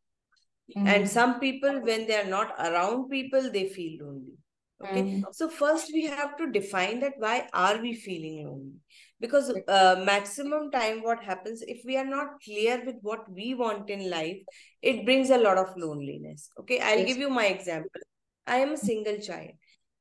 Mm. 0.77 0.87
And 0.87 1.09
some 1.09 1.41
people, 1.41 1.81
when 1.83 2.07
they 2.07 2.21
are 2.21 2.29
not 2.29 2.53
around 2.59 3.09
people, 3.09 3.51
they 3.51 3.69
feel 3.69 4.05
lonely 4.05 4.38
okay? 4.83 5.03
Mm. 5.03 5.23
so 5.33 5.49
first 5.49 5.91
we 5.93 6.05
have 6.07 6.37
to 6.37 6.51
define 6.51 7.01
that 7.01 7.15
why 7.19 7.49
are 7.53 7.81
we 7.81 7.95
feeling 7.95 8.47
lonely? 8.47 8.75
Because 9.21 9.53
uh, 9.67 10.03
maximum 10.05 10.71
time 10.71 11.03
what 11.03 11.23
happens 11.23 11.63
if 11.63 11.81
we 11.85 11.97
are 11.97 12.07
not 12.07 12.41
clear 12.45 12.83
with 12.87 12.97
what 13.03 13.31
we 13.31 13.55
want 13.55 13.91
in 13.91 14.09
life 14.09 14.39
it 14.83 15.05
brings 15.05 15.31
a 15.31 15.39
lot 15.39 15.59
of 15.59 15.77
loneliness. 15.77 16.51
Okay? 16.61 16.81
I'll 16.81 16.99
yes. 16.99 17.09
give 17.09 17.17
you 17.19 17.29
my 17.29 17.47
example. 17.47 18.01
I 18.47 18.59
am 18.59 18.73
a 18.73 18.77
single 18.77 19.19
child. 19.19 19.51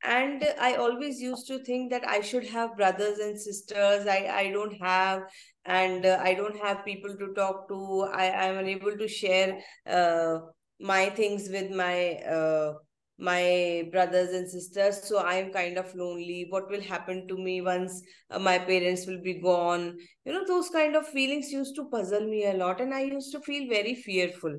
And 0.03 0.47
i 0.61 0.75
always 0.75 1.19
used 1.19 1.47
to 1.47 1.57
think 1.63 1.89
that 1.91 2.07
i 2.07 2.21
should 2.21 2.45
have 2.47 2.77
brothers 2.77 3.17
and 3.17 3.39
sisters. 3.39 4.05
I 4.05 4.27
i 4.31 4.51
don't 4.51 4.79
have 4.79 5.23
and 5.65 6.05
uh, 6.05 6.19
i 6.21 6.35
don't 6.35 6.57
have 6.57 6.85
people 6.85 7.17
to 7.17 7.33
talk 7.33 7.67
to. 7.69 8.07
I 8.13 8.29
i'm 8.31 8.59
unable 8.59 8.95
to 8.95 9.07
share 9.07 9.57
uh, 9.87 10.37
my 10.79 11.09
things 11.09 11.49
with 11.49 11.71
my 11.71 12.17
uh, 12.17 12.73
my 13.17 13.87
brothers 13.91 14.29
and 14.33 14.49
sisters. 14.49 15.01
So 15.07 15.17
i 15.17 15.35
am 15.35 15.51
kind 15.51 15.77
of 15.77 15.93
lonely. 15.95 16.47
What 16.49 16.69
will 16.69 16.81
happen 16.81 17.27
to 17.27 17.37
me 17.37 17.61
once 17.61 18.01
uh, 18.29 18.39
my 18.39 18.57
parents 18.59 19.05
will 19.07 19.21
be 19.21 19.39
gone? 19.41 19.97
You 20.25 20.33
know 20.33 20.45
those 20.45 20.69
kind 20.69 20.95
of 20.95 21.07
feelings 21.07 21.51
used 21.51 21.75
to 21.75 21.89
puzzle 21.89 22.27
me 22.27 22.45
a 22.45 22.53
lot 22.53 22.81
and 22.81 22.93
i 22.93 23.01
used 23.01 23.31
to 23.33 23.41
feel 23.41 23.67
very 23.69 23.95
fearful. 23.95 24.57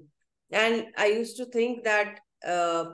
And 0.50 0.87
i 0.97 1.07
used 1.07 1.37
to 1.37 1.47
think 1.47 1.85
that 1.85 2.21
uh, 2.47 2.85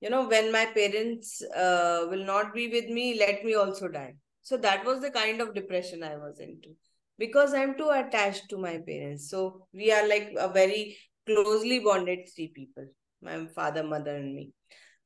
you 0.00 0.10
know 0.10 0.28
when 0.28 0.52
my 0.52 0.66
parents 0.66 1.42
uh, 1.56 2.06
will 2.10 2.24
not 2.24 2.54
be 2.54 2.68
with 2.68 2.86
me 2.88 3.18
let 3.18 3.44
me 3.44 3.54
also 3.54 3.88
die. 3.88 4.14
So 4.42 4.58
that 4.58 4.84
was 4.84 5.00
the 5.00 5.10
kind 5.10 5.40
of 5.40 5.54
depression 5.54 6.02
i 6.02 6.16
was 6.16 6.38
into 6.38 6.76
because 7.18 7.54
i'm 7.54 7.78
too 7.78 7.88
attached 7.90 8.50
to 8.50 8.58
my 8.58 8.78
parents. 8.86 9.30
So 9.30 9.66
we 9.72 9.90
are 9.90 10.06
like 10.06 10.34
a 10.38 10.48
very 10.48 10.98
closely 11.26 11.78
bonded 11.78 12.28
three 12.34 12.48
people 12.54 12.86
my 13.22 13.46
father 13.46 13.82
mother 13.82 14.16
and 14.16 14.34
me 14.34 14.52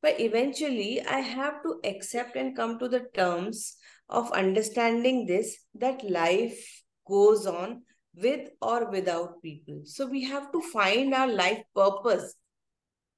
but 0.01 0.21
eventually, 0.21 1.03
I 1.03 1.21
have 1.21 1.63
to 1.63 1.81
accept 1.85 2.37
and 2.37 2.55
come 2.55 2.79
to 2.79 2.89
the 2.89 3.07
terms 3.15 3.77
of 4.09 4.31
understanding 4.33 5.27
this 5.27 5.59
that 5.75 6.09
life 6.09 6.83
goes 7.07 7.47
on 7.47 7.83
with 8.15 8.51
or 8.63 8.91
without 8.91 9.43
people. 9.43 9.83
So 9.85 10.07
we 10.07 10.25
have 10.25 10.53
to 10.53 10.61
find 10.61 11.15
our 11.15 11.27
life 11.27 11.63
purpose 11.75 12.35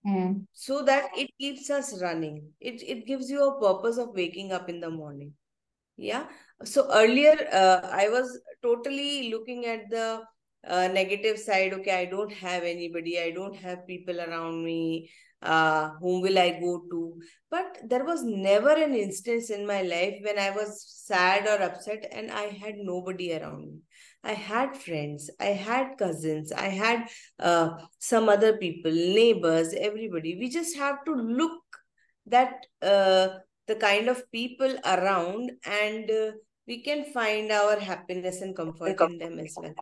mm. 0.06 0.44
so 0.52 0.82
that 0.84 1.10
it 1.16 1.30
keeps 1.38 1.70
us 1.70 2.00
running. 2.00 2.50
It, 2.60 2.82
it 2.82 3.06
gives 3.06 3.30
you 3.30 3.46
a 3.46 3.60
purpose 3.60 3.99
of 3.99 4.14
waking 4.14 4.52
up 4.52 4.68
in 4.68 4.80
the 4.80 4.90
morning. 4.90 5.32
Yeah. 5.96 6.26
So 6.64 6.88
earlier, 6.92 7.37
uh, 7.52 7.88
I 7.92 8.08
was 8.08 8.40
totally 8.62 9.30
looking 9.30 9.66
at 9.66 9.90
the 9.90 10.22
uh, 10.67 10.88
negative 10.88 11.38
side. 11.38 11.73
Okay, 11.73 12.02
I 12.02 12.05
don't 12.05 12.33
have 12.33 12.62
anybody, 12.62 13.21
I 13.21 13.31
don't 13.31 13.57
have 13.57 13.87
people 13.87 14.21
around 14.21 14.64
me 14.64 15.11
uh, 15.43 15.90
whom 16.00 16.21
will 16.21 16.38
I 16.38 16.59
go 16.61 16.83
to? 16.90 17.21
But 17.50 17.79
there 17.85 18.05
was 18.05 18.23
never 18.23 18.71
an 18.71 18.95
instance 18.95 19.50
in 19.50 19.67
my 19.67 19.83
life 19.83 20.19
when 20.23 20.38
I 20.38 20.50
was 20.50 20.85
sad 21.07 21.47
or 21.47 21.62
upset 21.62 22.07
and 22.12 22.31
I 22.31 22.45
had 22.45 22.76
nobody 22.76 23.33
around 23.35 23.67
me. 23.67 23.79
I 24.23 24.33
had 24.33 24.76
friends, 24.76 25.31
I 25.40 25.47
had 25.47 25.97
cousins, 25.99 26.52
I 26.52 26.69
had 26.69 27.09
uh, 27.38 27.71
some 27.99 28.29
other 28.29 28.59
people, 28.59 28.93
neighbors, 28.93 29.73
everybody. 29.73 30.37
We 30.38 30.50
just 30.50 30.76
have 30.76 31.05
to 31.07 31.14
look 31.14 31.62
that 32.26 32.67
uh, 32.83 33.29
the 33.67 33.76
kind 33.76 34.09
of 34.09 34.31
people 34.31 34.76
around 34.85 35.52
and 35.64 36.11
uh, 36.11 36.33
we 36.67 36.83
can 36.83 37.05
find 37.12 37.50
our 37.50 37.81
happiness 37.81 38.43
and 38.43 38.55
comfort 38.55 39.00
in 39.00 39.19
them 39.19 39.38
as 39.38 39.57
well. 39.57 39.75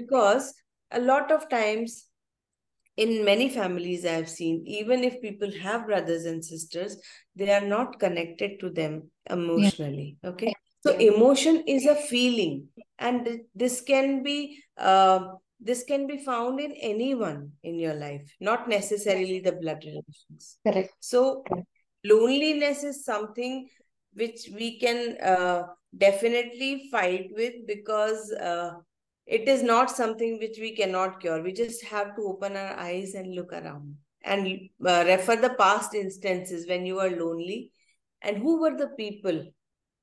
Because 0.00 0.54
a 0.90 1.00
lot 1.00 1.30
of 1.30 1.48
times 1.48 2.08
in 2.96 3.24
many 3.24 3.48
families 3.48 4.04
I've 4.04 4.28
seen, 4.28 4.62
even 4.66 5.04
if 5.04 5.20
people 5.20 5.50
have 5.62 5.86
brothers 5.86 6.24
and 6.24 6.44
sisters, 6.44 6.96
they 7.34 7.52
are 7.52 7.66
not 7.66 7.98
connected 8.00 8.58
to 8.60 8.70
them 8.70 9.10
emotionally. 9.28 10.16
Yeah. 10.22 10.30
Okay. 10.30 10.54
So 10.82 10.96
emotion 10.96 11.64
is 11.66 11.86
a 11.86 11.96
feeling, 11.96 12.68
and 12.98 13.40
this 13.54 13.80
can 13.80 14.22
be 14.22 14.62
uh, 14.78 15.20
this 15.58 15.82
can 15.84 16.06
be 16.06 16.18
found 16.24 16.60
in 16.60 16.72
anyone 16.72 17.52
in 17.62 17.78
your 17.78 17.94
life, 17.94 18.22
not 18.40 18.68
necessarily 18.68 19.40
the 19.40 19.52
blood 19.52 19.82
relations. 19.84 20.58
Correct. 20.64 20.92
So 21.00 21.44
loneliness 22.04 22.84
is 22.84 23.04
something 23.04 23.68
which 24.14 24.48
we 24.54 24.78
can 24.78 25.16
uh, 25.20 25.62
definitely 25.96 26.88
fight 26.92 27.30
with 27.32 27.66
because 27.66 28.32
uh, 28.32 28.74
it 29.26 29.48
is 29.48 29.62
not 29.62 29.90
something 29.90 30.38
which 30.38 30.58
we 30.60 30.74
cannot 30.74 31.20
cure. 31.20 31.42
We 31.42 31.52
just 31.52 31.84
have 31.84 32.14
to 32.16 32.22
open 32.22 32.56
our 32.56 32.78
eyes 32.78 33.14
and 33.14 33.34
look 33.34 33.52
around 33.52 33.96
and 34.24 34.46
uh, 34.84 35.04
refer 35.06 35.36
the 35.36 35.54
past 35.58 35.94
instances 35.94 36.68
when 36.68 36.86
you 36.86 36.96
were 36.96 37.10
lonely 37.10 37.72
and 38.22 38.38
who 38.38 38.60
were 38.60 38.76
the 38.76 38.88
people 38.96 39.46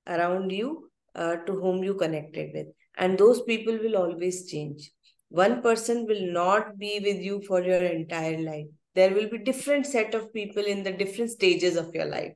around 0.07 0.51
you 0.51 0.89
uh, 1.15 1.37
to 1.37 1.53
whom 1.53 1.83
you 1.83 1.95
connected 1.95 2.51
with. 2.53 2.67
And 2.97 3.17
those 3.17 3.41
people 3.41 3.77
will 3.77 3.97
always 3.97 4.49
change. 4.49 4.91
One 5.29 5.61
person 5.61 6.05
will 6.05 6.31
not 6.31 6.77
be 6.77 6.99
with 7.03 7.17
you 7.17 7.41
for 7.47 7.61
your 7.63 7.83
entire 7.83 8.37
life. 8.37 8.67
There 8.93 9.13
will 9.13 9.29
be 9.29 9.39
different 9.39 9.87
set 9.87 10.13
of 10.13 10.33
people 10.33 10.63
in 10.63 10.83
the 10.83 10.91
different 10.91 11.31
stages 11.31 11.75
of 11.75 11.93
your 11.95 12.05
life. 12.05 12.33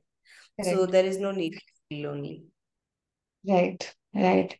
Correct. 0.60 0.76
So 0.76 0.86
there 0.86 1.04
is 1.04 1.18
no 1.18 1.30
need 1.30 1.52
to 1.52 1.60
be 1.90 2.04
lonely. 2.04 2.44
Right, 3.46 3.94
right. 4.14 4.58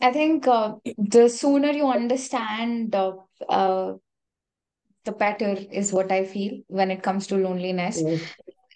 I 0.00 0.12
think 0.12 0.46
uh, 0.46 0.74
the 0.98 1.28
sooner 1.28 1.70
you 1.70 1.86
understand, 1.88 2.94
uh, 2.94 3.12
uh, 3.48 3.94
the 5.04 5.12
better 5.12 5.56
is 5.70 5.92
what 5.92 6.12
I 6.12 6.24
feel 6.24 6.60
when 6.66 6.90
it 6.90 7.02
comes 7.02 7.26
to 7.28 7.36
loneliness. 7.36 8.00
You 8.02 8.18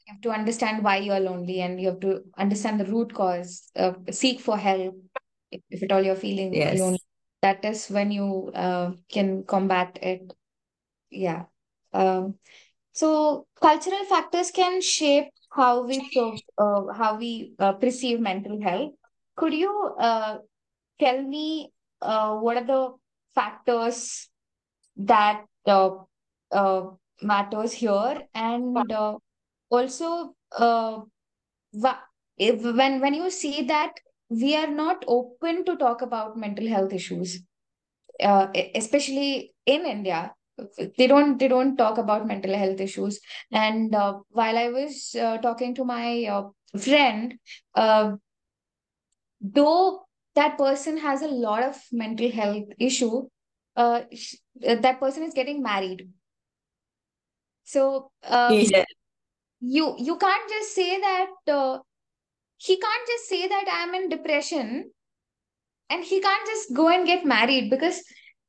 have 0.06 0.20
to 0.22 0.30
understand 0.30 0.82
why 0.82 0.98
you 0.98 1.12
are 1.12 1.20
lonely 1.20 1.60
and 1.60 1.80
you 1.80 1.88
have 1.88 2.00
to 2.00 2.22
understand 2.38 2.80
the 2.80 2.86
root 2.86 3.12
cause, 3.12 3.70
uh, 3.76 3.92
seek 4.10 4.40
for 4.40 4.56
help 4.56 4.96
if, 5.50 5.60
if 5.70 5.82
at 5.82 5.92
all 5.92 6.02
you're 6.02 6.14
feeling 6.14 6.54
yes. 6.54 6.78
lonely. 6.78 7.02
That 7.42 7.64
is 7.64 7.88
when 7.88 8.10
you 8.10 8.50
uh, 8.54 8.92
can 9.10 9.44
combat 9.44 9.98
it. 10.02 10.32
Yeah. 11.10 11.44
Um, 11.92 12.34
so 12.92 13.46
cultural 13.60 14.04
factors 14.04 14.50
can 14.50 14.80
shape 14.80 15.28
how 15.50 15.84
we 15.84 16.42
uh, 16.58 16.92
how 16.92 17.16
we 17.16 17.52
uh, 17.58 17.72
perceive 17.72 18.20
mental 18.20 18.62
health. 18.62 18.92
Could 19.36 19.54
you 19.54 19.94
uh, 19.98 20.38
tell 21.00 21.22
me 21.22 21.72
uh, 22.02 22.34
what 22.36 22.56
are 22.58 22.64
the 22.64 22.94
factors 23.34 24.28
that 24.96 25.44
uh, 25.66 25.90
uh, 26.52 26.82
matters 27.22 27.72
here? 27.72 28.22
And 28.34 28.92
uh, 28.92 29.16
also 29.70 30.34
uh, 30.56 31.00
if, 32.36 32.62
when 32.62 33.00
when 33.00 33.14
you 33.14 33.30
see 33.30 33.62
that 33.64 33.92
we 34.28 34.56
are 34.56 34.66
not 34.66 35.04
open 35.06 35.64
to 35.64 35.76
talk 35.76 36.02
about 36.02 36.36
mental 36.36 36.66
health 36.68 36.92
issues 36.92 37.42
uh, 38.22 38.46
especially 38.74 39.52
in 39.66 39.86
india 39.86 40.32
they 40.98 41.06
don't 41.06 41.38
they 41.38 41.48
don't 41.48 41.76
talk 41.76 41.98
about 41.98 42.26
mental 42.26 42.54
health 42.54 42.80
issues. 42.80 43.18
And 43.50 43.94
uh, 43.94 44.18
while 44.28 44.58
i 44.58 44.68
was 44.68 45.14
uh, 45.18 45.38
talking 45.38 45.74
to 45.76 45.84
my 45.84 46.24
uh, 46.24 46.48
friend 46.78 47.34
uh, 47.74 48.12
though 49.40 50.02
that 50.34 50.56
person 50.58 50.96
has 50.98 51.22
a 51.22 51.28
lot 51.28 51.62
of 51.62 51.76
mental 51.92 52.30
health 52.30 52.68
issue 52.78 53.26
uh, 53.76 54.02
that 54.62 55.00
person 55.00 55.22
is 55.22 55.34
getting 55.34 55.62
married. 55.62 56.08
So 57.64 58.10
uh, 58.24 58.50
yeah. 58.52 58.84
you 59.60 59.94
you 59.98 60.16
can't 60.16 60.48
just 60.48 60.74
say 60.74 61.00
that 61.00 61.30
uh, 61.48 61.78
he 62.56 62.76
can't 62.76 63.06
just 63.06 63.28
say 63.28 63.48
that 63.48 63.64
i'm 63.72 63.94
in 63.94 64.08
depression 64.08 64.90
and 65.88 66.04
he 66.04 66.20
can't 66.20 66.46
just 66.46 66.74
go 66.74 66.88
and 66.88 67.06
get 67.06 67.24
married 67.24 67.70
because 67.70 68.02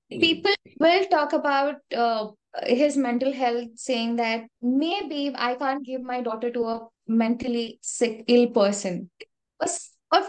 people 0.09 0.53
will 0.79 1.05
talk 1.05 1.33
about 1.33 1.75
uh, 1.95 2.27
his 2.63 2.97
mental 2.97 3.31
health 3.31 3.69
saying 3.75 4.17
that 4.17 4.43
maybe 4.61 5.33
i 5.35 5.53
can't 5.55 5.85
give 5.85 6.01
my 6.01 6.21
daughter 6.21 6.51
to 6.51 6.63
a 6.63 6.79
mentally 7.07 7.79
sick 7.81 8.23
ill 8.27 8.47
person. 8.47 9.09
Or, 9.59 9.67
or, 10.11 10.21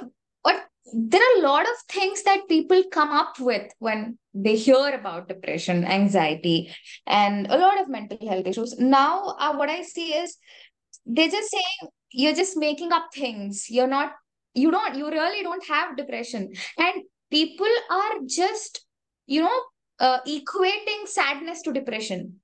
or 0.44 0.52
there 0.92 1.20
are 1.20 1.40
a 1.40 1.42
lot 1.42 1.62
of 1.62 1.76
things 1.88 2.22
that 2.24 2.48
people 2.48 2.82
come 2.92 3.10
up 3.10 3.40
with 3.40 3.72
when 3.78 4.18
they 4.34 4.56
hear 4.56 4.90
about 4.94 5.28
depression 5.28 5.84
anxiety 5.84 6.74
and 7.06 7.46
a 7.48 7.56
lot 7.56 7.80
of 7.80 7.88
mental 7.88 8.18
health 8.28 8.46
issues. 8.46 8.78
Now 8.78 9.36
uh, 9.38 9.54
what 9.54 9.68
i 9.68 9.82
see 9.82 10.12
is 10.12 10.36
they're 11.06 11.28
just 11.28 11.50
saying 11.50 11.90
you're 12.10 12.34
just 12.34 12.56
making 12.56 12.92
up 12.92 13.08
things. 13.14 13.66
You're 13.70 13.88
not 13.88 14.12
you 14.54 14.70
don't 14.70 14.94
you 14.94 15.10
really 15.10 15.42
don't 15.42 15.66
have 15.66 15.96
depression. 15.96 16.52
And 16.78 17.02
people 17.30 17.74
are 17.90 18.12
just 18.26 18.84
you 19.26 19.42
know 19.42 19.62
uh, 19.98 20.20
equating 20.26 21.06
sadness 21.06 21.62
to 21.62 21.72
depression. 21.72 22.40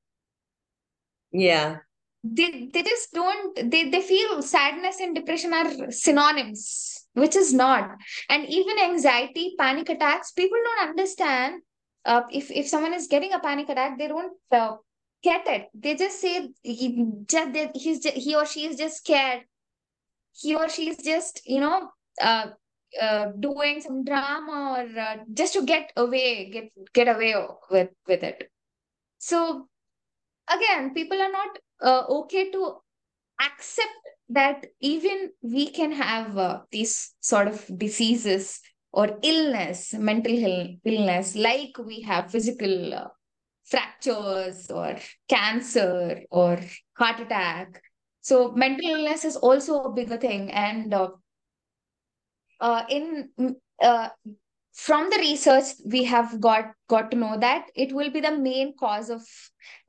Yeah. 1.32 1.78
They 2.24 2.68
they 2.72 2.82
just 2.82 3.12
don't 3.12 3.70
they 3.70 3.90
they 3.90 4.00
feel 4.00 4.42
sadness 4.42 5.00
and 5.00 5.14
depression 5.14 5.52
are 5.52 5.90
synonyms 5.90 6.97
which 7.18 7.36
is 7.36 7.52
not. 7.52 7.96
And 8.28 8.46
even 8.48 8.78
anxiety 8.78 9.54
panic 9.58 9.88
attacks 9.88 10.32
people 10.32 10.58
don't 10.64 10.88
understand 10.88 11.62
uh, 12.04 12.22
if 12.32 12.50
if 12.50 12.68
someone 12.68 12.94
is 12.94 13.06
getting 13.06 13.32
a 13.32 13.40
panic 13.40 13.68
attack 13.68 13.98
they 13.98 14.08
don't 14.08 14.32
uh, 14.52 14.76
get 15.22 15.46
it. 15.46 15.66
They 15.74 15.94
just 15.94 16.20
say 16.20 16.48
he 16.62 17.06
just 17.26 17.56
he's 17.74 18.04
he 18.04 18.34
or 18.34 18.46
she 18.46 18.66
is 18.66 18.76
just 18.76 18.98
scared. 18.98 19.42
He 20.32 20.54
or 20.54 20.68
she 20.68 20.90
is 20.90 20.98
just 20.98 21.42
you 21.44 21.60
know 21.60 21.90
uh, 22.20 22.46
uh, 23.00 23.26
doing 23.38 23.80
some 23.80 24.04
drama 24.04 24.78
or 24.78 25.00
uh, 25.00 25.16
just 25.32 25.54
to 25.54 25.64
get 25.64 25.92
away 25.96 26.50
get 26.50 26.70
get 26.92 27.08
away 27.08 27.34
with 27.70 27.90
with 28.06 28.22
it. 28.22 28.50
So 29.18 29.68
again 30.48 30.94
people 30.94 31.20
are 31.20 31.32
not 31.32 31.58
uh, 31.82 32.04
okay 32.20 32.50
to 32.50 32.76
accept 33.40 34.08
that 34.28 34.66
even 34.80 35.30
we 35.42 35.70
can 35.70 35.92
have 35.92 36.36
uh, 36.36 36.60
these 36.70 37.14
sort 37.20 37.48
of 37.48 37.64
diseases 37.78 38.60
or 38.92 39.18
illness, 39.22 39.94
mental 39.94 40.32
illness, 40.84 41.36
like 41.36 41.76
we 41.78 42.02
have 42.02 42.30
physical 42.30 42.94
uh, 42.94 43.08
fractures 43.64 44.70
or 44.70 44.96
cancer 45.28 46.22
or 46.30 46.58
heart 46.94 47.20
attack. 47.20 47.82
So 48.20 48.52
mental 48.52 48.90
illness 48.90 49.24
is 49.24 49.36
also 49.36 49.82
a 49.82 49.92
bigger 49.92 50.16
thing. 50.16 50.50
And 50.50 50.92
uh, 50.92 51.10
uh, 52.60 52.82
in 52.88 53.30
uh, 53.82 54.08
from 54.72 55.10
the 55.10 55.18
research, 55.18 55.64
we 55.84 56.04
have 56.04 56.40
got 56.40 56.72
got 56.88 57.10
to 57.10 57.16
know 57.16 57.38
that 57.38 57.66
it 57.74 57.92
will 57.92 58.10
be 58.10 58.20
the 58.20 58.36
main 58.36 58.74
cause 58.76 59.10
of 59.10 59.22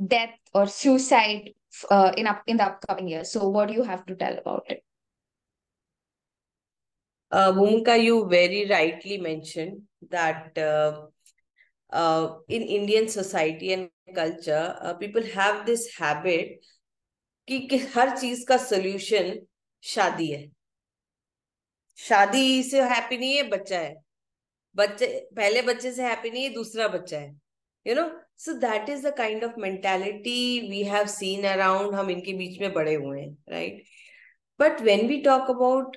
death 0.06 0.36
or 0.54 0.68
suicide 0.68 1.52
uh, 1.90 2.12
in 2.18 2.28
up 2.28 2.44
in 2.48 2.58
the 2.58 2.66
upcoming 2.66 3.08
years. 3.08 3.32
So, 3.32 3.48
what 3.50 3.68
do 3.68 3.74
you 3.74 3.84
have 3.84 4.06
to 4.06 4.16
tell 4.16 4.38
about 4.38 4.66
it? 4.70 4.84
Uh, 7.32 7.52
Bhumika, 7.52 8.02
you 8.02 8.28
very 8.28 8.68
rightly 8.70 9.18
mentioned 9.20 9.84
that 10.10 10.58
uh, 10.58 11.06
uh, 11.92 12.36
in 12.48 12.64
Indian 12.64 13.08
society 13.08 13.74
and 13.74 13.90
culture, 14.16 14.76
uh, 14.82 14.94
people 14.96 15.24
have 15.24 15.66
this 15.66 15.96
habit 15.96 16.66
कि, 17.48 17.60
कि 17.68 17.78
हर 17.94 18.10
चीज़ 18.18 18.46
का 18.48 18.58
solution 18.58 19.34
शादी 19.84 20.32
है 20.32 20.48
शादी 21.98 22.64
से 22.64 22.82
happy 22.90 23.18
नहीं 23.18 23.36
है 23.36 23.44
बच्चा 23.50 23.80
है 23.80 23.96
बच्चे 24.76 25.08
पहले 25.36 25.62
बच्चे 25.62 25.92
से 25.92 26.04
हैप्पी 26.04 26.30
नहीं 26.30 26.44
है 26.44 26.54
दूसरा 26.54 26.88
बच्चा 26.88 27.20
है 27.20 27.34
you 27.87 27.95
know 27.95 28.09
so 28.45 28.53
that 28.61 28.89
is 28.91 29.05
the 29.07 29.15
kind 29.17 29.45
of 29.45 29.55
mentality 29.59 30.61
we 30.71 30.83
have 30.85 31.07
seen 31.17 31.45
around 31.49 31.95
हम 31.95 32.11
इनके 32.11 32.33
बीच 32.39 32.61
में 32.61 32.73
बड़े 32.73 32.95
हुए 32.95 33.21
हैं 33.21 33.37
right 33.51 33.83
but 34.61 34.81
when 34.89 35.07
we 35.09 35.21
talk 35.23 35.51
about 35.51 35.97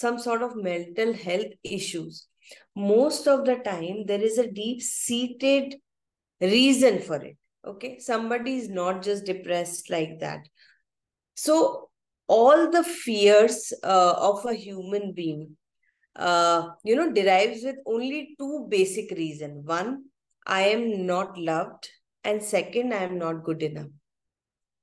some 0.00 0.16
sort 0.24 0.42
of 0.42 0.52
mental 0.64 1.14
health 1.24 1.58
issues 1.78 2.24
most 2.80 3.28
of 3.30 3.40
the 3.46 3.54
time 3.62 3.96
there 4.08 4.24
is 4.26 4.34
a 4.40 4.42
deep 4.56 4.82
seated 4.86 5.72
reason 6.40 6.98
for 7.06 7.16
it 7.28 7.70
okay 7.70 7.88
somebody 8.04 8.52
is 8.62 8.68
not 8.74 9.00
just 9.06 9.30
depressed 9.30 9.88
like 9.94 10.12
that 10.20 10.44
so 11.44 11.56
all 12.36 12.62
the 12.76 12.82
fears 12.90 13.58
uh, 13.94 14.14
of 14.28 14.44
a 14.52 14.54
human 14.66 15.08
being 15.16 15.42
uh, 16.16 16.70
you 16.82 16.96
know, 16.96 17.12
derives 17.12 17.62
with 17.62 17.76
only 17.86 18.34
two 18.38 18.66
basic 18.68 19.10
reasons. 19.10 19.66
One, 19.66 20.04
I 20.45 20.61
am 20.63 21.05
not 21.05 21.37
loved, 21.37 21.89
and 22.23 22.41
second, 22.41 22.93
I 22.93 23.03
am 23.03 23.17
not 23.17 23.43
good 23.43 23.63
enough. 23.63 23.91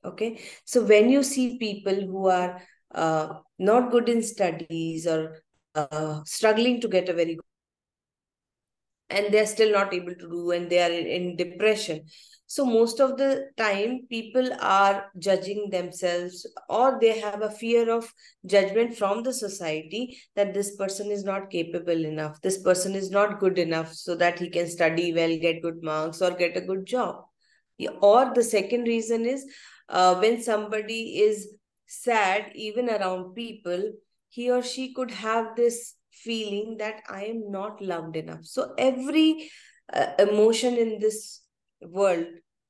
Okay, 0.05 0.41
so 0.65 0.85
when 0.85 1.09
you 1.11 1.23
see 1.23 1.59
people 1.59 1.95
who 1.95 2.29
are 2.29 2.63
uh, 2.95 3.35
not 3.59 3.91
good 3.91 4.09
in 4.09 4.23
studies 4.23 5.07
or 5.07 5.43
uh, 5.75 6.23
struggling 6.25 6.81
to 6.81 6.89
get 6.89 7.09
a 7.09 7.13
very 7.13 7.35
good 7.35 7.45
and 9.11 9.33
they're 9.33 9.47
still 9.47 9.73
not 9.73 9.95
able 9.95 10.15
to 10.15 10.29
do 10.29 10.51
and 10.51 10.71
they 10.71 10.81
are 10.81 10.91
in, 10.91 11.07
in 11.07 11.37
depression. 11.37 12.05
So 12.47 12.65
most 12.65 12.99
of 12.99 13.19
the 13.19 13.51
time 13.59 14.07
people 14.09 14.49
are 14.61 15.11
judging 15.19 15.69
themselves 15.71 16.47
or 16.71 16.99
they 16.99 17.19
have 17.21 17.43
a 17.43 17.51
fear 17.51 17.91
of 17.95 18.11
judgment 18.47 18.97
from 18.97 19.23
the 19.23 19.35
society 19.35 20.19
that 20.35 20.55
this 20.55 20.75
person 20.77 21.11
is 21.11 21.25
not 21.25 21.51
capable 21.51 22.07
enough 22.07 22.41
this 22.41 22.63
person 22.63 22.95
is 22.95 23.11
not 23.11 23.39
good 23.39 23.59
enough 23.59 23.93
so 23.93 24.15
that 24.15 24.39
he 24.39 24.49
can 24.49 24.67
study 24.67 25.13
well 25.13 25.37
get 25.39 25.61
good 25.61 25.83
marks 25.83 26.23
or 26.23 26.31
get 26.31 26.57
a 26.57 26.63
good 26.63 26.87
job. 26.87 27.17
Or 28.01 28.33
the 28.35 28.43
second 28.43 28.85
reason 28.85 29.27
is 29.27 29.45
uh, 29.89 30.17
when 30.17 30.43
somebody 30.43 31.19
is 31.19 31.49
sad 31.87 32.51
even 32.55 32.89
around 32.89 33.35
people 33.35 33.93
he 34.31 34.51
or 34.51 34.63
she 34.63 34.93
could 34.93 35.11
have 35.11 35.57
this 35.57 35.95
feeling 36.13 36.77
that 36.79 37.03
I 37.09 37.25
am 37.25 37.51
not 37.51 37.81
loved 37.81 38.17
enough. 38.17 38.45
So 38.45 38.75
every 38.77 39.51
uh, 39.93 40.13
emotion 40.19 40.77
in 40.77 40.99
this 40.99 41.43
world 41.81 42.27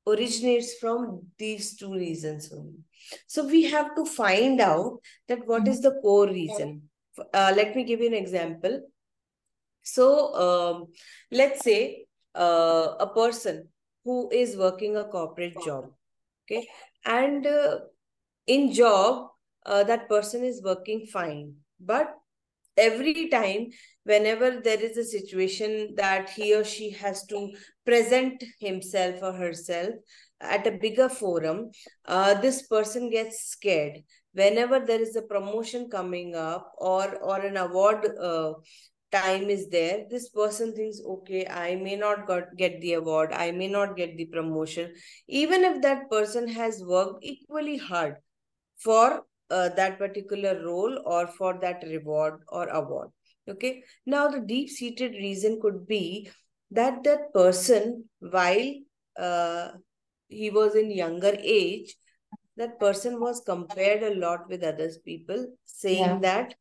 originates 0.06 0.74
from 0.74 1.26
these 1.38 1.76
two 1.76 1.92
reasons 1.92 2.52
only. 2.52 2.80
So 3.26 3.46
we 3.46 3.64
have 3.64 3.94
to 3.96 4.04
find 4.04 4.60
out 4.60 5.00
that 5.28 5.46
what 5.46 5.68
is 5.68 5.80
the 5.80 5.98
core 6.02 6.28
reason. 6.28 6.82
Uh, 7.34 7.52
let 7.56 7.74
me 7.74 7.84
give 7.84 8.00
you 8.00 8.06
an 8.06 8.14
example. 8.14 8.82
So 9.82 10.34
um, 10.34 10.86
let's 11.30 11.64
say 11.64 12.06
uh, 12.34 12.94
a 13.00 13.06
person 13.06 13.68
who 14.04 14.30
is 14.30 14.56
working 14.56 14.96
a 14.96 15.04
corporate 15.04 15.60
job, 15.60 15.86
okay, 16.44 16.68
and 17.04 17.46
uh, 17.46 17.78
in 18.46 18.72
job 18.72 19.28
uh, 19.66 19.84
that 19.84 20.08
person 20.08 20.44
is 20.44 20.62
working 20.62 21.06
fine, 21.06 21.54
but 21.80 22.14
every 22.78 23.28
time 23.28 23.66
whenever 24.04 24.60
there 24.60 24.80
is 24.80 24.96
a 24.96 25.04
situation 25.04 25.94
that 25.96 26.30
he 26.30 26.54
or 26.54 26.64
she 26.64 26.90
has 26.90 27.24
to 27.26 27.50
present 27.84 28.42
himself 28.60 29.22
or 29.22 29.32
herself 29.32 29.94
at 30.40 30.66
a 30.66 30.70
bigger 30.70 31.08
forum 31.08 31.70
uh, 32.06 32.34
this 32.34 32.62
person 32.66 33.10
gets 33.10 33.50
scared. 33.50 33.98
Whenever 34.32 34.78
there 34.80 35.00
is 35.00 35.16
a 35.16 35.22
promotion 35.22 35.88
coming 35.90 36.34
up 36.34 36.72
or 36.78 37.16
or 37.16 37.40
an 37.40 37.56
award 37.56 38.06
uh, 38.20 38.52
time 39.10 39.48
is 39.50 39.68
there 39.68 40.04
this 40.10 40.28
person 40.28 40.74
thinks 40.74 40.98
okay 41.12 41.46
i 41.46 41.74
may 41.74 41.96
not 41.96 42.26
got, 42.26 42.54
get 42.56 42.80
the 42.80 42.92
award. 42.94 43.32
I 43.32 43.50
may 43.52 43.68
not 43.68 43.96
get 43.96 44.16
the 44.16 44.26
promotion. 44.26 44.92
Even 45.26 45.64
if 45.64 45.82
that 45.82 46.10
person 46.10 46.46
has 46.48 46.82
worked 46.84 47.24
equally 47.24 47.78
hard 47.78 48.16
for 48.76 49.24
uh, 49.50 49.68
that 49.70 49.98
particular 49.98 50.62
role 50.64 51.02
or 51.04 51.26
for 51.26 51.58
that 51.60 51.82
reward 51.86 52.40
or 52.48 52.68
award 52.68 53.08
okay 53.48 53.82
now 54.06 54.28
the 54.28 54.40
deep 54.40 54.68
seated 54.68 55.12
reason 55.12 55.58
could 55.60 55.86
be 55.86 56.28
that 56.70 57.02
that 57.04 57.32
person 57.32 58.04
while 58.18 58.74
uh, 59.18 59.70
he 60.28 60.50
was 60.50 60.74
in 60.74 60.90
younger 60.90 61.34
age 61.40 61.96
that 62.56 62.78
person 62.78 63.20
was 63.20 63.40
compared 63.46 64.02
a 64.02 64.14
lot 64.18 64.48
with 64.48 64.62
others 64.62 64.98
people 64.98 65.46
saying 65.64 65.98
yeah. 65.98 66.18
that 66.18 66.54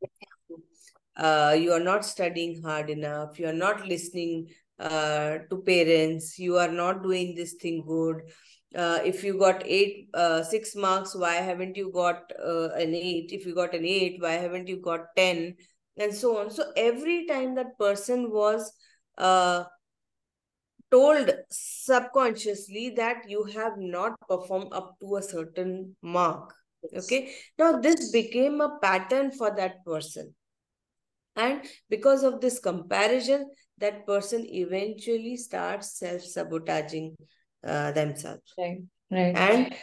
uh, 1.17 1.55
you 1.59 1.71
are 1.71 1.85
not 1.91 2.05
studying 2.05 2.61
hard 2.61 2.89
enough 2.89 3.39
you 3.39 3.47
are 3.47 3.61
not 3.65 3.85
listening 3.85 4.47
uh, 4.79 5.39
to 5.49 5.57
parents 5.65 6.37
you 6.39 6.57
are 6.57 6.71
not 6.71 7.03
doing 7.03 7.33
this 7.35 7.53
thing 7.53 7.83
good 7.85 8.21
uh, 8.75 8.99
if 9.03 9.23
you 9.23 9.37
got 9.37 9.63
eight 9.65 10.09
uh, 10.13 10.43
six 10.43 10.75
marks 10.75 11.15
why 11.15 11.35
haven't 11.35 11.77
you 11.77 11.91
got 11.91 12.31
uh, 12.43 12.69
an 12.75 12.93
eight? 12.93 13.31
If 13.31 13.45
you 13.45 13.55
got 13.55 13.73
an 13.73 13.85
eight 13.85 14.21
why 14.21 14.33
haven't 14.33 14.67
you 14.67 14.81
got 14.81 15.15
10 15.15 15.55
and 15.97 16.13
so 16.13 16.37
on. 16.37 16.51
So 16.51 16.71
every 16.75 17.25
time 17.25 17.55
that 17.55 17.77
person 17.79 18.31
was 18.31 18.71
uh, 19.17 19.63
told 20.91 21.31
subconsciously 21.49 22.91
that 22.97 23.29
you 23.29 23.43
have 23.45 23.77
not 23.77 24.15
performed 24.27 24.73
up 24.73 24.95
to 25.01 25.15
a 25.17 25.21
certain 25.21 25.95
mark 26.01 26.53
okay? 26.95 27.33
Now 27.57 27.79
this 27.79 28.11
became 28.11 28.61
a 28.61 28.77
pattern 28.81 29.31
for 29.31 29.55
that 29.55 29.83
person. 29.85 30.33
And 31.35 31.61
because 31.89 32.23
of 32.23 32.41
this 32.41 32.59
comparison 32.59 33.49
that 33.79 34.07
person 34.07 34.43
eventually 34.47 35.37
starts 35.37 35.99
self-sabotaging 35.99 37.15
uh, 37.66 37.92
themselves. 37.92 38.54
Right. 38.58 38.82
Right. 39.10 39.36
And 39.36 39.74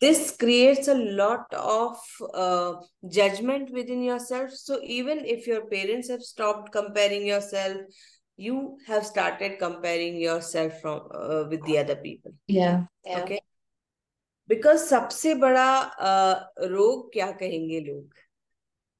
this 0.00 0.36
creates 0.36 0.88
a 0.88 0.94
lot 0.94 1.46
of 1.54 1.96
uh, 2.34 2.74
judgment 3.08 3.70
within 3.72 4.02
yourself. 4.02 4.50
So 4.52 4.80
even 4.82 5.24
if 5.24 5.46
your 5.46 5.66
parents 5.66 6.10
have 6.10 6.22
stopped 6.22 6.72
comparing 6.72 7.26
yourself, 7.26 7.78
you 8.36 8.76
have 8.86 9.06
started 9.06 9.58
comparing 9.58 10.18
yourself 10.20 10.80
from 10.82 11.08
uh, 11.14 11.44
with 11.48 11.64
the 11.64 11.78
other 11.78 11.96
people. 11.96 12.32
Yeah. 12.46 12.84
yeah. 13.04 13.20
Okay. 13.20 13.40
Because 14.46 14.88
सबसे 14.88 15.34
बड़ा 15.34 15.92
uh, 15.98 16.34
रोग 16.68 17.12
क्या 17.12 17.30
कहेंगे 17.40 17.80
लोग? 17.86 18.12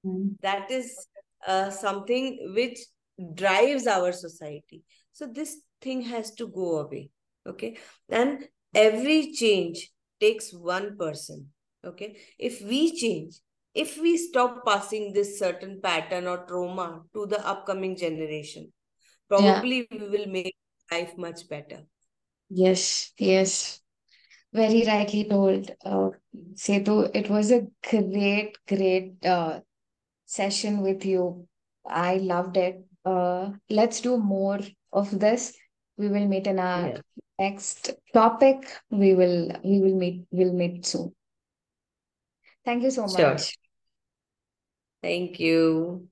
Mm. 0.07 0.41
That 0.41 0.71
is 0.71 1.07
uh, 1.47 1.71
something 1.71 2.53
which 2.55 2.79
drives 3.35 3.87
our 3.87 4.13
society. 4.13 4.83
So 5.13 5.27
this 5.27 5.59
thing 5.83 6.03
has 6.03 6.31
to 6.33 6.49
go 6.49 6.79
away 6.79 7.11
okay? 7.48 7.78
And 8.10 8.48
every 8.74 9.34
change 9.34 9.92
takes 10.20 10.54
one 10.54 10.98
person. 10.98 11.48
Okay? 11.84 12.18
If 12.38 12.62
we 12.62 12.96
change 12.96 13.36
if 13.74 13.98
we 13.98 14.18
stop 14.18 14.66
passing 14.66 15.14
this 15.14 15.40
certain 15.40 15.80
pattern 15.82 16.28
or 16.28 16.46
trauma 16.46 17.02
to 17.14 17.26
the 17.26 17.46
upcoming 17.48 17.96
generation 17.96 18.72
probably 19.30 19.88
yeah. 19.90 19.98
we 20.00 20.10
will 20.10 20.28
make 20.28 20.56
life 20.92 21.18
much 21.18 21.48
better. 21.48 21.84
Yes 22.50 23.14
yes. 23.18 23.80
Very 24.54 24.84
rightly 24.86 25.24
told. 25.30 25.72
Uh, 25.86 26.10
setu 26.56 27.10
it 27.16 27.30
was 27.30 27.52
a 27.52 27.68
great 27.90 28.58
great 28.68 29.26
uh, 29.26 29.62
session 30.26 30.82
with 30.82 31.06
you. 31.06 31.48
I 31.86 32.18
loved 32.18 32.58
it. 32.58 32.84
Uh, 33.06 33.52
let's 33.70 34.02
do 34.02 34.18
more 34.18 34.60
of 34.92 35.18
this. 35.18 35.56
We 35.98 36.10
will 36.10 36.28
meet 36.28 36.48
in 36.48 36.60
our 36.60 36.88
yeah 36.90 36.98
next 37.42 37.92
topic 38.14 38.70
we 38.92 39.14
will 39.16 39.50
we 39.64 39.80
will 39.82 39.98
meet 39.98 40.26
we 40.32 40.46
will 40.46 40.54
meet 40.54 40.86
soon. 40.86 41.14
Thank 42.64 42.84
you 42.84 42.92
so 42.92 43.08
sure. 43.08 43.34
much. 43.34 43.58
Thank 45.02 45.40
you 45.40 46.11